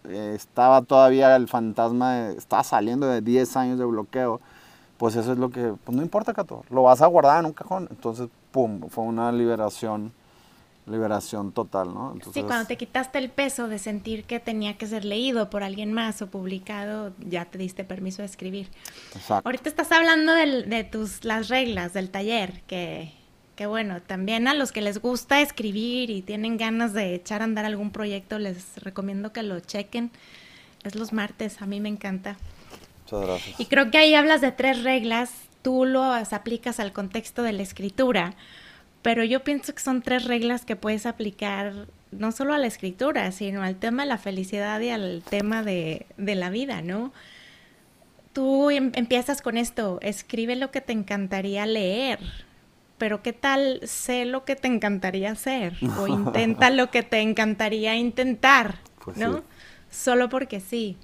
estaba 0.08 0.82
todavía 0.82 1.36
el 1.36 1.46
fantasma, 1.46 2.30
estaba 2.30 2.64
saliendo 2.64 3.06
de 3.06 3.20
10 3.20 3.56
años 3.56 3.78
de 3.78 3.84
bloqueo, 3.84 4.40
pues 4.98 5.14
eso 5.14 5.32
es 5.32 5.38
lo 5.38 5.50
que, 5.50 5.74
pues 5.84 5.96
no 5.96 6.02
importa, 6.02 6.34
Cato, 6.34 6.64
lo 6.70 6.82
vas 6.82 7.02
a 7.02 7.06
guardar 7.06 7.40
en 7.40 7.46
un 7.46 7.52
cajón. 7.52 7.86
Entonces, 7.90 8.28
pum, 8.50 8.80
fue 8.88 9.04
una 9.04 9.30
liberación, 9.30 10.12
liberación 10.86 11.52
total, 11.52 11.92
¿no? 11.92 12.16
sí, 12.32 12.42
cuando 12.42 12.66
te 12.66 12.76
quitaste 12.76 13.18
el 13.18 13.28
peso 13.28 13.66
de 13.66 13.78
sentir 13.78 14.24
que 14.24 14.38
tenía 14.38 14.78
que 14.78 14.86
ser 14.86 15.04
leído 15.04 15.50
por 15.50 15.62
alguien 15.62 15.92
más 15.92 16.22
o 16.22 16.28
publicado, 16.28 17.12
ya 17.18 17.44
te 17.44 17.58
diste 17.58 17.82
permiso 17.82 18.22
de 18.22 18.26
escribir. 18.26 18.68
Exacto. 19.14 19.48
Ahorita 19.48 19.68
estás 19.68 19.90
hablando 19.90 20.32
de 20.32 20.84
tus, 20.84 21.24
las 21.24 21.48
reglas 21.48 21.92
del 21.92 22.10
taller, 22.10 22.62
que 22.68 23.12
que 23.56 23.66
bueno, 23.66 24.02
también 24.02 24.46
a 24.48 24.54
los 24.54 24.70
que 24.70 24.82
les 24.82 25.00
gusta 25.00 25.40
escribir 25.40 26.10
y 26.10 26.20
tienen 26.20 26.58
ganas 26.58 26.92
de 26.92 27.14
echar 27.14 27.40
a 27.40 27.44
andar 27.44 27.64
algún 27.64 27.90
proyecto, 27.90 28.38
les 28.38 28.76
recomiendo 28.76 29.32
que 29.32 29.42
lo 29.42 29.58
chequen. 29.60 30.10
Es 30.84 30.94
los 30.94 31.14
martes, 31.14 31.62
a 31.62 31.66
mí 31.66 31.80
me 31.80 31.88
encanta. 31.88 32.36
Muchas 33.04 33.26
gracias. 33.26 33.60
Y 33.60 33.64
creo 33.64 33.90
que 33.90 33.96
ahí 33.96 34.14
hablas 34.14 34.42
de 34.42 34.52
tres 34.52 34.84
reglas, 34.84 35.32
tú 35.62 35.86
las 35.86 36.34
aplicas 36.34 36.78
al 36.78 36.92
contexto 36.92 37.42
de 37.42 37.54
la 37.54 37.62
escritura, 37.62 38.34
pero 39.06 39.22
yo 39.22 39.44
pienso 39.44 39.72
que 39.72 39.80
son 39.80 40.02
tres 40.02 40.24
reglas 40.24 40.64
que 40.64 40.74
puedes 40.74 41.06
aplicar 41.06 41.86
no 42.10 42.32
solo 42.32 42.54
a 42.54 42.58
la 42.58 42.66
escritura, 42.66 43.30
sino 43.30 43.62
al 43.62 43.76
tema 43.76 44.02
de 44.02 44.08
la 44.08 44.18
felicidad 44.18 44.80
y 44.80 44.90
al 44.90 45.22
tema 45.22 45.62
de, 45.62 46.06
de 46.16 46.34
la 46.34 46.50
vida, 46.50 46.82
¿no? 46.82 47.12
Tú 48.32 48.68
em, 48.68 48.90
empiezas 48.96 49.42
con 49.42 49.58
esto, 49.58 50.00
escribe 50.02 50.56
lo 50.56 50.72
que 50.72 50.80
te 50.80 50.92
encantaría 50.92 51.66
leer, 51.66 52.18
pero 52.98 53.22
¿qué 53.22 53.32
tal 53.32 53.78
sé 53.84 54.24
lo 54.24 54.44
que 54.44 54.56
te 54.56 54.66
encantaría 54.66 55.30
hacer? 55.30 55.76
O 56.00 56.08
intenta 56.08 56.70
lo 56.70 56.90
que 56.90 57.04
te 57.04 57.20
encantaría 57.20 57.94
intentar, 57.94 58.80
pues 59.04 59.18
¿no? 59.18 59.44
Solo 59.88 60.28
porque 60.28 60.58
sí. 60.58 60.96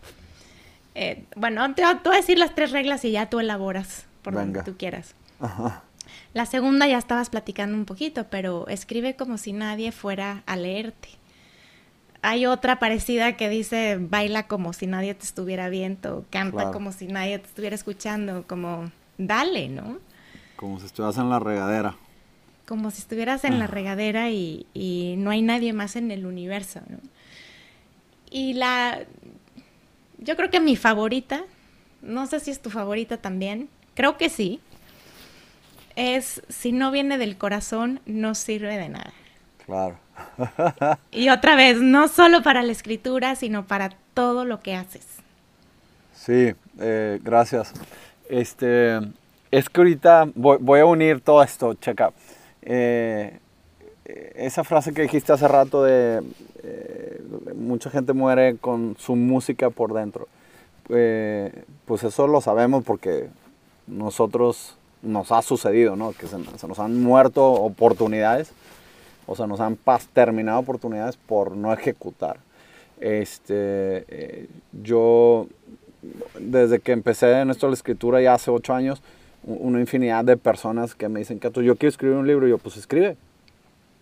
Eh, 0.96 1.24
bueno, 1.36 1.72
te, 1.76 1.84
voy 1.84 2.14
a 2.14 2.16
decir 2.16 2.36
las 2.36 2.52
tres 2.56 2.72
reglas 2.72 3.04
y 3.04 3.12
ya 3.12 3.30
tú 3.30 3.38
elaboras 3.38 4.06
por 4.22 4.34
donde 4.34 4.64
tú 4.64 4.76
quieras. 4.76 5.14
La 6.34 6.46
segunda 6.46 6.86
ya 6.86 6.96
estabas 6.96 7.28
platicando 7.28 7.76
un 7.76 7.84
poquito, 7.84 8.26
pero 8.30 8.66
escribe 8.68 9.16
como 9.16 9.36
si 9.36 9.52
nadie 9.52 9.92
fuera 9.92 10.42
a 10.46 10.56
leerte. 10.56 11.10
Hay 12.22 12.46
otra 12.46 12.78
parecida 12.78 13.36
que 13.36 13.48
dice 13.48 13.98
baila 14.00 14.46
como 14.46 14.72
si 14.72 14.86
nadie 14.86 15.14
te 15.14 15.24
estuviera 15.24 15.68
viendo, 15.68 16.24
canta 16.30 16.70
como 16.70 16.92
si 16.92 17.08
nadie 17.08 17.38
te 17.38 17.48
estuviera 17.48 17.74
escuchando, 17.74 18.44
como 18.46 18.90
dale, 19.18 19.68
¿no? 19.68 19.98
Como 20.56 20.78
si 20.78 20.86
estuvieras 20.86 21.18
en 21.18 21.28
la 21.28 21.38
regadera. 21.38 21.96
Como 22.66 22.90
si 22.90 23.00
estuvieras 23.00 23.44
en 23.44 23.58
la 23.58 23.66
regadera 23.66 24.30
y, 24.30 25.16
no 25.18 25.30
hay 25.30 25.42
nadie 25.42 25.72
más 25.72 25.96
en 25.96 26.10
el 26.10 26.24
universo, 26.24 26.80
¿no? 26.88 26.98
Y 28.30 28.54
la... 28.54 29.00
Yo 30.18 30.36
creo 30.36 30.48
que 30.48 30.60
mi 30.60 30.76
favorita, 30.76 31.42
no 32.00 32.26
sé 32.26 32.38
si 32.38 32.52
es 32.52 32.62
tu 32.62 32.70
favorita 32.70 33.16
también, 33.16 33.68
creo 33.94 34.16
que 34.16 34.30
sí, 34.30 34.60
es 35.96 36.42
si 36.48 36.72
no 36.72 36.90
viene 36.90 37.18
del 37.18 37.36
corazón, 37.36 38.00
no 38.06 38.34
sirve 38.34 38.76
de 38.76 38.88
nada. 38.88 39.12
Claro. 39.66 39.96
y 41.10 41.28
otra 41.28 41.56
vez, 41.56 41.80
no 41.80 42.08
solo 42.08 42.42
para 42.42 42.62
la 42.62 42.72
escritura, 42.72 43.34
sino 43.36 43.66
para 43.66 43.90
todo 44.14 44.44
lo 44.44 44.60
que 44.60 44.74
haces. 44.74 45.06
Sí, 46.14 46.54
eh, 46.80 47.20
gracias. 47.22 47.72
Este, 48.28 49.00
es 49.50 49.68
que 49.68 49.80
ahorita 49.80 50.28
voy, 50.34 50.80
a 50.80 50.84
unir 50.86 51.20
todo 51.20 51.42
esto, 51.42 51.74
checa. 51.74 52.12
Eh, 52.62 53.38
esa 54.34 54.64
frase 54.64 54.92
que 54.92 55.02
dijiste 55.02 55.32
hace 55.32 55.48
rato 55.48 55.82
de 55.84 56.22
eh, 56.62 57.22
mucha 57.54 57.90
gente 57.90 58.12
muere 58.12 58.56
con 58.56 58.96
su 58.98 59.16
música 59.16 59.70
por 59.70 59.94
dentro. 59.94 60.28
Pues 60.86 62.02
eso 62.02 62.26
lo 62.26 62.40
sabemos 62.40 62.84
porque 62.84 63.28
nosotros 63.86 64.76
nos 65.02 65.32
ha 65.32 65.42
sucedido, 65.42 65.96
¿no? 65.96 66.12
Que 66.12 66.26
se, 66.26 66.38
nos 66.38 66.78
han 66.78 67.00
muerto 67.02 67.44
oportunidades, 67.52 68.52
o 69.26 69.36
sea, 69.36 69.46
nos 69.46 69.60
han 69.60 69.78
terminado 70.12 70.60
oportunidades 70.60 71.16
por 71.16 71.56
no 71.56 71.72
ejecutar. 71.72 72.38
Este, 73.00 74.48
yo, 74.82 75.46
desde 76.38 76.78
que 76.78 76.92
empecé 76.92 77.40
en 77.40 77.50
esto 77.50 77.66
de 77.66 77.72
la 77.72 77.74
escritura 77.74 78.20
ya 78.20 78.34
hace 78.34 78.50
ocho 78.50 78.74
años, 78.74 79.02
una 79.44 79.80
infinidad 79.80 80.24
de 80.24 80.36
personas 80.36 80.94
que 80.94 81.08
me 81.08 81.18
dicen, 81.18 81.40
que 81.40 81.50
yo 81.62 81.76
quiero 81.76 81.90
escribir 81.90 82.16
un 82.16 82.26
libro, 82.26 82.46
y 82.46 82.50
yo, 82.50 82.58
pues 82.58 82.76
escribe. 82.76 83.16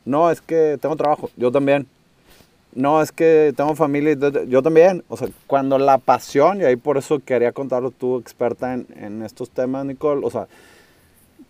No, 0.05 0.31
es 0.31 0.41
que 0.41 0.79
tengo 0.81 0.97
trabajo, 0.97 1.31
yo 1.37 1.51
también. 1.51 1.87
No, 2.73 3.03
es 3.03 3.11
que 3.11 3.53
tengo 3.57 3.75
familia, 3.75 4.17
yo 4.47 4.63
también. 4.63 5.03
O 5.09 5.17
sea, 5.17 5.29
cuando 5.47 5.79
la 5.79 5.99
pasión, 5.99 6.61
y 6.61 6.65
ahí 6.65 6.77
por 6.77 6.99
eso 6.99 7.19
quería 7.19 7.53
contarlo 7.53 7.91
tú, 7.91 8.19
experta 8.19 8.75
en, 8.75 8.87
en 8.97 9.23
estos 9.23 9.51
temas, 9.51 9.85
Nicole, 9.85 10.25
o 10.25 10.31
sea, 10.31 10.47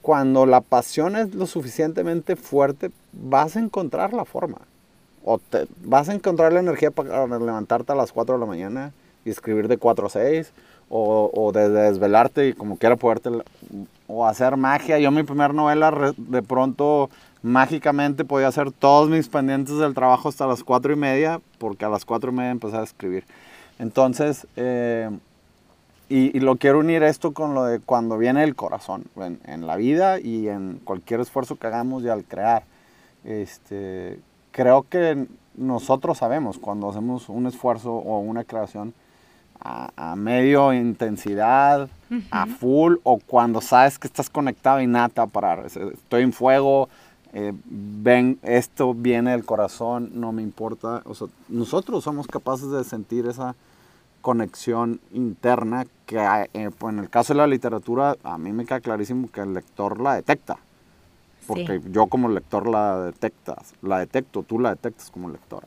cuando 0.02 0.46
la 0.46 0.60
pasión 0.60 1.16
es 1.16 1.34
lo 1.34 1.46
suficientemente 1.46 2.36
fuerte, 2.36 2.90
vas 3.12 3.56
a 3.56 3.60
encontrar 3.60 4.12
la 4.12 4.24
forma. 4.24 4.58
O 5.24 5.38
te, 5.38 5.66
vas 5.84 6.08
a 6.08 6.14
encontrar 6.14 6.52
la 6.52 6.60
energía 6.60 6.90
para 6.90 7.26
levantarte 7.26 7.92
a 7.92 7.94
las 7.94 8.12
4 8.12 8.34
de 8.34 8.40
la 8.40 8.46
mañana 8.46 8.92
y 9.24 9.30
escribir 9.30 9.68
de 9.68 9.76
4 9.76 10.06
a 10.06 10.10
6 10.10 10.52
o, 10.88 11.30
o 11.32 11.52
de, 11.52 11.68
desvelarte 11.68 12.48
y 12.48 12.52
como 12.54 12.76
quiera 12.76 12.96
poderte, 12.96 13.30
o 14.06 14.26
hacer 14.26 14.56
magia. 14.56 14.98
Yo 14.98 15.10
mi 15.10 15.22
primera 15.22 15.52
novela 15.52 16.14
de 16.16 16.42
pronto 16.42 17.10
mágicamente 17.42 18.24
podía 18.24 18.48
hacer 18.48 18.72
todos 18.72 19.08
mis 19.08 19.28
pendientes 19.28 19.76
del 19.78 19.94
trabajo 19.94 20.28
hasta 20.28 20.46
las 20.46 20.64
cuatro 20.64 20.92
y 20.92 20.96
media, 20.96 21.40
porque 21.58 21.84
a 21.84 21.88
las 21.88 22.04
cuatro 22.04 22.32
y 22.32 22.34
media 22.34 22.50
empecé 22.50 22.76
a 22.76 22.82
escribir. 22.82 23.24
Entonces, 23.78 24.46
eh, 24.56 25.10
y, 26.10 26.40
lo 26.40 26.56
quiero 26.56 26.80
unir 26.80 27.02
esto 27.02 27.32
con 27.32 27.54
lo 27.54 27.64
de 27.64 27.78
cuando 27.78 28.18
viene 28.18 28.42
el 28.42 28.56
corazón, 28.56 29.04
en, 29.16 29.40
en, 29.44 29.66
la 29.66 29.76
vida 29.76 30.18
y 30.18 30.48
en 30.48 30.80
cualquier 30.84 31.20
esfuerzo 31.20 31.56
que 31.56 31.68
hagamos 31.68 32.02
y 32.02 32.08
al 32.08 32.24
crear. 32.24 32.64
Este, 33.24 34.20
creo 34.50 34.86
que 34.88 35.26
nosotros 35.54 36.18
sabemos 36.18 36.58
cuando 36.58 36.90
hacemos 36.90 37.28
un 37.28 37.46
esfuerzo 37.46 37.92
o 37.92 38.18
una 38.18 38.44
creación, 38.44 38.94
a, 39.62 40.16
medio 40.16 40.72
intensidad, 40.72 41.88
a 42.30 42.46
full, 42.46 42.96
o 43.02 43.18
cuando 43.18 43.60
sabes 43.60 43.98
que 43.98 44.06
estás 44.06 44.30
conectado 44.30 44.80
y 44.80 44.86
nada 44.86 45.26
parar. 45.26 45.66
Estoy 45.66 46.22
en 46.22 46.32
fuego, 46.32 46.88
eh, 47.32 47.52
ven, 47.66 48.38
esto 48.42 48.94
viene 48.94 49.32
del 49.32 49.44
corazón, 49.44 50.10
no 50.14 50.32
me 50.32 50.42
importa. 50.42 51.02
O 51.04 51.14
sea, 51.14 51.28
nosotros 51.48 52.02
somos 52.04 52.26
capaces 52.26 52.70
de 52.70 52.84
sentir 52.84 53.26
esa 53.26 53.54
conexión 54.20 55.00
interna 55.12 55.86
que 56.06 56.18
eh, 56.54 56.70
pues, 56.76 56.92
en 56.92 57.00
el 57.00 57.10
caso 57.10 57.32
de 57.32 57.38
la 57.38 57.46
literatura 57.46 58.16
a 58.22 58.38
mí 58.38 58.52
me 58.52 58.64
queda 58.64 58.80
clarísimo 58.80 59.30
que 59.30 59.40
el 59.40 59.54
lector 59.54 60.00
la 60.00 60.14
detecta. 60.14 60.58
Porque 61.46 61.80
yo 61.90 62.06
como 62.06 62.28
lector 62.28 62.68
la 62.68 63.00
detectas, 63.00 63.74
la 63.82 63.98
detecto, 63.98 64.42
tú 64.42 64.60
la 64.60 64.70
detectas 64.70 65.10
como 65.10 65.28
lector. 65.28 65.64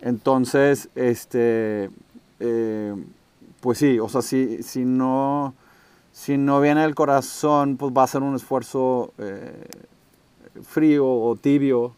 Entonces, 0.00 0.90
este, 0.94 1.88
eh, 2.40 2.94
pues 3.60 3.78
sí, 3.78 3.98
o 3.98 4.08
sea, 4.08 4.20
si, 4.20 4.62
si, 4.62 4.84
no, 4.84 5.54
si 6.12 6.36
no 6.36 6.60
viene 6.60 6.82
del 6.82 6.94
corazón, 6.94 7.78
pues 7.78 7.92
va 7.96 8.02
a 8.02 8.06
ser 8.06 8.22
un 8.22 8.34
esfuerzo 8.34 9.12
eh, 9.16 9.64
frío 10.62 11.08
o 11.08 11.34
tibio 11.36 11.94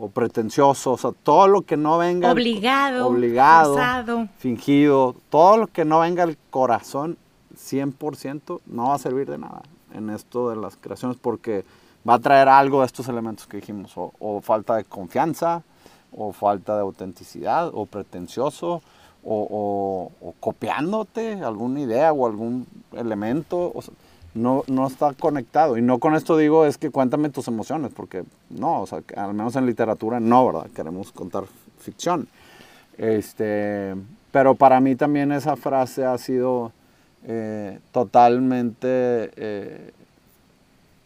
o 0.00 0.08
pretencioso, 0.08 0.92
o 0.92 0.98
sea, 0.98 1.12
todo 1.12 1.46
lo 1.46 1.62
que 1.62 1.76
no 1.76 1.98
venga... 1.98 2.32
Obligado, 2.32 3.06
obligado, 3.06 4.28
fingido, 4.38 5.14
todo 5.28 5.58
lo 5.58 5.66
que 5.66 5.84
no 5.84 6.00
venga 6.00 6.22
al 6.22 6.38
corazón, 6.48 7.18
100% 7.54 8.60
no 8.66 8.88
va 8.88 8.94
a 8.94 8.98
servir 8.98 9.28
de 9.30 9.36
nada 9.36 9.62
en 9.92 10.08
esto 10.08 10.48
de 10.48 10.56
las 10.56 10.76
creaciones 10.76 11.18
porque 11.20 11.64
va 12.08 12.14
a 12.14 12.18
traer 12.18 12.48
algo 12.48 12.80
de 12.80 12.86
estos 12.86 13.08
elementos 13.08 13.46
que 13.46 13.58
dijimos, 13.58 13.92
o, 13.96 14.14
o 14.18 14.40
falta 14.40 14.76
de 14.76 14.84
confianza, 14.84 15.62
o 16.12 16.32
falta 16.32 16.76
de 16.76 16.80
autenticidad, 16.80 17.70
o 17.74 17.84
pretencioso, 17.84 18.82
o, 19.22 20.10
copiándote 20.40 21.42
alguna 21.44 21.80
idea 21.80 22.12
o 22.12 22.26
algún 22.26 22.66
elemento. 22.92 23.72
No, 24.34 24.64
no 24.68 24.86
está 24.86 25.12
conectado. 25.14 25.76
Y 25.76 25.82
no 25.82 25.98
con 25.98 26.14
esto 26.14 26.36
digo 26.36 26.66
es 26.66 26.78
que 26.78 26.90
cuéntame 26.90 27.30
tus 27.30 27.48
emociones, 27.48 27.92
porque 27.94 28.24
no, 28.48 28.82
o 28.82 28.86
sea, 28.86 29.02
al 29.16 29.34
menos 29.34 29.56
en 29.56 29.66
literatura 29.66 30.20
no, 30.20 30.46
¿verdad? 30.46 30.70
Queremos 30.74 31.12
contar 31.12 31.44
ficción. 31.78 32.28
Este, 32.98 33.94
pero 34.30 34.54
para 34.54 34.80
mí 34.80 34.94
también 34.94 35.32
esa 35.32 35.56
frase 35.56 36.04
ha 36.04 36.16
sido 36.18 36.72
eh, 37.26 37.78
totalmente 37.92 39.30
eh, 39.36 39.92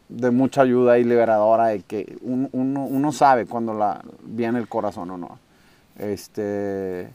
de 0.09 0.31
mucha 0.31 0.63
ayuda 0.63 0.99
y 0.99 1.05
liberadora 1.05 1.69
de 1.69 1.83
que 1.83 2.19
uno, 2.23 2.49
uno, 2.53 3.13
sabe 3.13 3.47
cuando 3.47 3.75
la, 3.75 4.03
viene 4.23 4.59
el 4.59 4.69
corazón 4.69 5.11
o 5.11 5.17
no. 5.17 5.39
Este, 5.99 7.09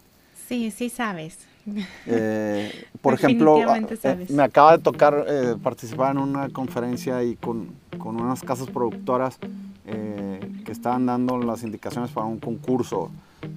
sí, 0.48 0.72
sí 0.72 0.90
sabes. 0.90 1.49
Eh, 2.06 2.86
por 3.02 3.14
ejemplo, 3.14 3.60
me 4.30 4.44
acaba 4.44 4.78
de 4.78 4.84
tocar 4.84 5.26
participar 5.62 6.12
en 6.12 6.22
una 6.22 6.50
conferencia 6.50 7.24
y 7.24 7.36
con, 7.36 7.70
con 7.98 8.20
unas 8.20 8.42
casas 8.42 8.68
productoras 8.68 9.38
que 9.86 10.72
estaban 10.72 11.06
dando 11.06 11.38
las 11.38 11.64
indicaciones 11.64 12.12
para 12.12 12.28
un 12.28 12.40
concurso 12.40 13.10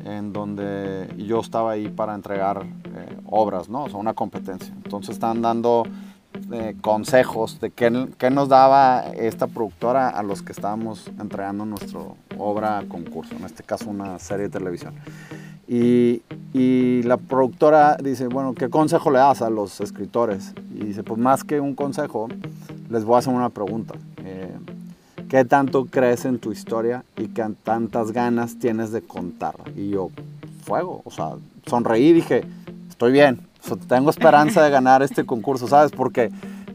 en 0.04 0.32
donde 0.32 1.08
yo 1.16 1.40
estaba 1.40 1.72
ahí 1.72 1.88
para 1.88 2.14
entregar 2.14 2.64
eh, 2.64 3.18
obras, 3.26 3.68
¿no? 3.68 3.84
O 3.84 3.88
sea, 3.88 3.98
una 3.98 4.14
competencia. 4.14 4.72
Entonces 4.84 5.14
estaban 5.14 5.42
dando 5.42 5.84
eh, 6.52 6.76
consejos 6.80 7.60
de 7.60 7.70
qué, 7.70 8.08
qué, 8.18 8.30
nos 8.30 8.48
daba 8.48 9.02
esta 9.14 9.46
productora 9.46 10.08
a 10.08 10.22
los 10.22 10.42
que 10.42 10.52
estábamos 10.52 11.10
entregando 11.20 11.64
nuestra 11.64 12.00
obra 12.38 12.78
a 12.78 12.84
concurso, 12.84 13.34
en 13.34 13.44
este 13.44 13.62
caso 13.62 13.90
una 13.90 14.18
serie 14.18 14.44
de 14.44 14.50
televisión. 14.50 14.94
Y, 15.72 17.02
la 17.04 17.16
productora 17.16 17.96
dice, 17.96 18.26
bueno, 18.26 18.54
¿qué 18.54 18.68
consejo 18.68 19.10
le 19.10 19.18
das 19.18 19.40
a 19.40 19.48
los 19.48 19.80
escritores? 19.80 20.52
Y 20.74 20.84
dice, 20.84 21.02
pues 21.02 21.18
más 21.18 21.44
que 21.44 21.60
un 21.60 21.74
consejo, 21.74 22.28
les 22.90 23.04
voy 23.04 23.16
a 23.16 23.18
hacer 23.18 23.32
una 23.32 23.48
pregunta. 23.48 23.94
Eh, 24.22 24.54
¿Qué 25.30 25.46
tanto 25.46 25.86
crees 25.86 26.26
en 26.26 26.38
tu 26.38 26.52
historia 26.52 27.04
y 27.16 27.28
qué 27.28 27.44
tantas 27.62 28.12
ganas 28.12 28.58
tienes 28.58 28.92
de 28.92 29.00
contarla? 29.00 29.64
Y 29.74 29.88
yo, 29.90 30.10
fuego, 30.62 31.00
o 31.04 31.10
sea, 31.10 31.32
sonreí 31.66 32.12
dije, 32.12 32.44
estoy 32.90 33.12
bien, 33.12 33.40
tengo 33.88 34.10
esperanza 34.10 34.62
de 34.62 34.70
ganar 34.70 35.02
este 35.02 35.24
concurso, 35.24 35.66
¿sabes? 35.68 35.90
Porque 35.90 36.30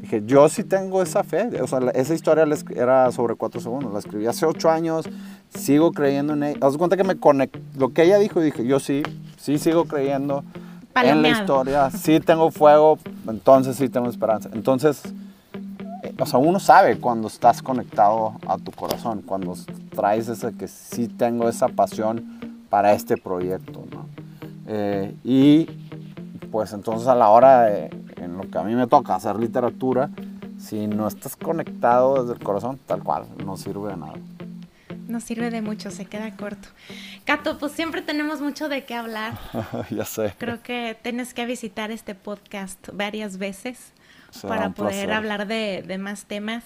dije, 0.08 0.24
yo 0.26 0.48
sí 0.48 0.64
tengo 0.64 1.02
esa 1.02 1.24
fe, 1.24 1.62
o 1.62 1.68
sea, 1.68 1.80
esa 1.94 2.14
historia 2.14 2.46
era 2.76 3.12
sobre 3.12 3.36
cuatro 3.36 3.60
segundos, 3.60 3.92
la 3.92 4.00
escribí 4.00 4.26
hace 4.26 4.46
ocho 4.46 4.70
años, 4.70 5.08
sigo 5.50 5.92
creyendo 5.92 6.34
en 6.34 6.44
ella. 6.44 6.58
Haz 6.62 6.78
cuenta 6.78 6.96
que 6.96 7.04
me 7.04 7.18
conecté, 7.18 7.60
lo 7.78 7.90
que 7.90 8.04
ella 8.04 8.18
dijo, 8.18 8.40
dije, 8.40 8.66
yo 8.66 8.80
sí, 8.80 9.04
sí 9.38 9.58
sigo 9.58 9.86
creyendo 9.86 10.46
en 10.96 11.22
la 11.22 11.30
historia, 11.30 11.92
sí 11.92 12.20
tengo 12.22 12.52
fuego, 12.52 12.98
entonces 13.28 13.76
sí 13.76 13.90
tengo 13.90 14.10
esperanza. 14.10 14.50
Entonces, 14.54 15.02
o 16.18 16.26
sea, 16.26 16.40
uno 16.40 16.60
sabe 16.60 16.98
cuando 17.00 17.28
estás 17.28 17.62
conectado 17.62 18.36
a 18.48 18.58
tu 18.58 18.72
corazón, 18.72 19.22
cuando 19.22 19.56
traes 19.94 20.30
ese 20.30 20.54
que 20.54 20.70
sí 20.70 21.10
tengo 21.10 21.50
esa 21.50 21.68
pasión 21.68 22.40
para 22.70 22.94
este 22.94 23.18
proyecto, 23.18 23.84
¿no? 23.92 24.06
Eh, 24.68 25.16
y 25.24 25.66
pues 26.52 26.72
entonces 26.74 27.08
a 27.08 27.16
la 27.16 27.30
hora 27.30 27.64
de, 27.64 27.90
en 28.48 28.52
lo 28.52 28.52
que 28.52 28.58
a 28.58 28.64
mí 28.64 28.76
me 28.76 28.88
toca 28.88 29.16
hacer 29.16 29.38
literatura, 29.38 30.10
si 30.60 30.88
no 30.88 31.08
estás 31.08 31.36
conectado 31.36 32.22
desde 32.22 32.34
el 32.34 32.44
corazón, 32.44 32.80
tal 32.86 33.04
cual, 33.04 33.26
no 33.46 33.58
sirve 33.58 33.92
de 33.92 33.98
nada. 33.98 34.14
No 35.08 35.22
sirve 35.22 35.50
de 35.50 35.62
mucho, 35.62 35.90
se 35.92 36.06
queda 36.06 36.36
corto. 36.36 36.68
Cato, 37.24 37.58
pues 37.58 37.72
siempre 37.72 38.02
tenemos 38.02 38.42
mucho 38.42 38.68
de 38.68 38.86
qué 38.86 38.96
hablar. 38.96 39.38
ya 39.90 40.06
sé. 40.06 40.34
Creo 40.38 40.62
que 40.62 40.98
tienes 41.02 41.34
que 41.34 41.46
visitar 41.46 41.92
este 41.92 42.14
podcast 42.16 42.90
varias 42.94 43.38
veces 43.38 43.94
para 44.42 44.72
poder 44.72 45.14
hablar 45.14 45.48
de, 45.48 45.98
más 46.00 46.26
temas. 46.26 46.64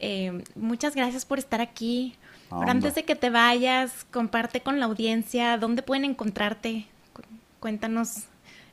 Eh, 0.00 0.42
muchas 0.56 0.96
gracias 0.96 1.24
por 1.24 1.38
estar 1.38 1.60
aquí. 1.60 2.16
antes 2.50 2.96
de 2.96 3.04
que 3.04 3.14
te 3.14 3.30
vayas, 3.30 4.06
comparte 4.10 4.60
con 4.60 4.80
la 4.80 4.86
audiencia 4.86 5.56
dónde 5.56 5.82
pueden 5.82 6.04
encontrarte. 6.04 6.86
Cuéntanos, 7.60 8.24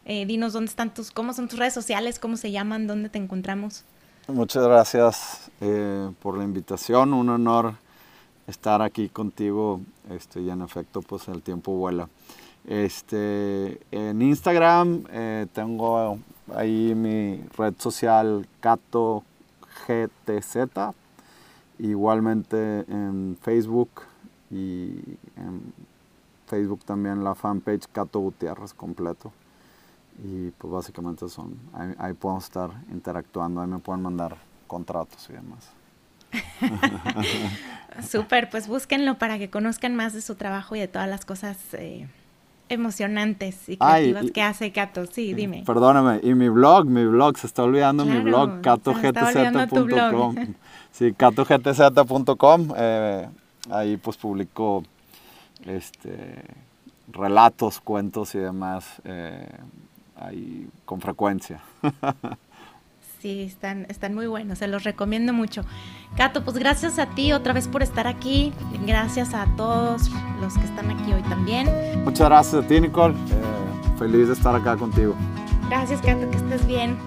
eh, 0.05 0.25
dinos 0.25 0.53
dónde 0.53 0.69
están 0.69 0.93
tus, 0.93 1.11
cómo 1.11 1.33
son 1.33 1.47
tus 1.47 1.59
redes 1.59 1.73
sociales, 1.73 2.19
cómo 2.19 2.37
se 2.37 2.51
llaman, 2.51 2.87
dónde 2.87 3.09
te 3.09 3.17
encontramos. 3.17 3.83
Muchas 4.27 4.63
gracias 4.63 5.51
eh, 5.61 6.09
por 6.21 6.37
la 6.37 6.43
invitación, 6.43 7.13
un 7.13 7.29
honor 7.29 7.73
estar 8.47 8.81
aquí 8.81 9.09
contigo. 9.09 9.81
Este, 10.09 10.41
y 10.41 10.49
en 10.49 10.61
efecto, 10.61 11.01
pues 11.01 11.27
el 11.27 11.41
tiempo 11.41 11.73
vuela. 11.73 12.09
Este, 12.67 13.79
en 13.91 14.21
Instagram 14.21 15.03
tengo 15.53 16.19
ahí 16.53 16.93
mi 16.93 17.41
red 17.57 17.73
social 17.77 18.47
Cato 18.59 19.23
GTZ, 19.87 20.93
igualmente 21.79 22.85
en 22.87 23.37
Facebook 23.41 23.89
y 24.51 24.99
en 25.35 25.73
Facebook 26.47 26.83
también 26.83 27.23
la 27.23 27.35
fanpage 27.35 27.87
Cato 27.91 28.19
Gutiérrez 28.19 28.73
completo. 28.73 29.31
Y 30.23 30.51
pues 30.51 30.73
básicamente 30.73 31.29
son, 31.29 31.57
ahí, 31.73 31.93
ahí 31.97 32.13
podemos 32.13 32.43
estar 32.43 32.71
interactuando, 32.91 33.61
ahí 33.61 33.67
me 33.67 33.79
pueden 33.79 34.01
mandar 34.01 34.35
contratos 34.67 35.29
y 35.29 35.33
demás. 35.33 35.71
Súper, 38.07 38.49
pues 38.49 38.67
búsquenlo 38.67 39.17
para 39.17 39.37
que 39.37 39.49
conozcan 39.49 39.95
más 39.95 40.13
de 40.13 40.21
su 40.21 40.35
trabajo 40.35 40.75
y 40.75 40.79
de 40.79 40.87
todas 40.87 41.09
las 41.09 41.25
cosas 41.25 41.57
eh, 41.73 42.07
emocionantes 42.69 43.67
y 43.67 43.77
creativas 43.77 44.31
que 44.31 44.41
hace 44.41 44.71
Cato. 44.71 45.05
Sí, 45.07 45.33
dime. 45.33 45.63
Perdóname, 45.65 46.19
y 46.23 46.33
mi 46.35 46.49
blog, 46.49 46.85
mi 46.85 47.05
blog, 47.05 47.37
se 47.37 47.47
está 47.47 47.63
olvidando 47.63 48.05
mi 48.05 48.19
blog, 48.19 48.61
catogtz.com. 48.61 50.35
Sí, 50.91 51.13
catogtz.com. 51.13 52.73
Eh, 52.75 53.29
ahí 53.69 53.97
pues 53.97 54.17
publico 54.17 54.83
este, 55.65 56.43
relatos, 57.07 57.79
cuentos 57.79 58.35
y 58.35 58.39
demás 58.39 58.85
eh, 59.03 59.47
ahí 60.19 60.67
con 60.85 61.01
frecuencia. 61.01 61.61
Sí, 63.21 63.41
están, 63.41 63.85
están 63.89 64.15
muy 64.15 64.27
buenos, 64.27 64.59
se 64.59 64.67
los 64.69 64.85
recomiendo 64.85 65.33
mucho. 65.33 65.65
Cato, 66.15 66.45
pues 66.45 66.57
gracias 66.57 66.99
a 66.99 67.07
ti 67.07 67.33
otra 67.33 67.51
vez 67.51 67.67
por 67.67 67.83
estar 67.83 68.07
aquí. 68.07 68.53
Gracias 68.87 69.33
a 69.33 69.45
todos 69.57 70.09
los 70.39 70.53
que 70.53 70.63
están 70.63 70.89
aquí 70.89 71.11
hoy 71.11 71.21
también. 71.23 71.67
Muchas 72.05 72.29
gracias 72.29 72.63
a 72.63 72.65
ti, 72.65 72.79
Nicole. 72.79 73.13
Eh, 73.13 73.97
feliz 73.97 74.27
de 74.27 74.33
estar 74.33 74.55
acá 74.55 74.77
contigo. 74.77 75.15
Gracias, 75.67 76.01
Cato, 76.01 76.31
que 76.31 76.37
estés 76.37 76.65
bien. 76.65 76.97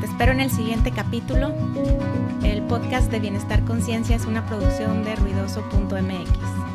Te 0.00 0.06
espero 0.06 0.32
en 0.32 0.40
el 0.40 0.50
siguiente 0.50 0.90
capítulo. 0.90 1.52
El 2.42 2.62
podcast 2.62 3.10
de 3.10 3.20
Bienestar 3.20 3.62
Conciencia 3.66 4.16
es 4.16 4.24
una 4.24 4.46
producción 4.46 5.04
de 5.04 5.16
ruidoso.mx. 5.16 6.65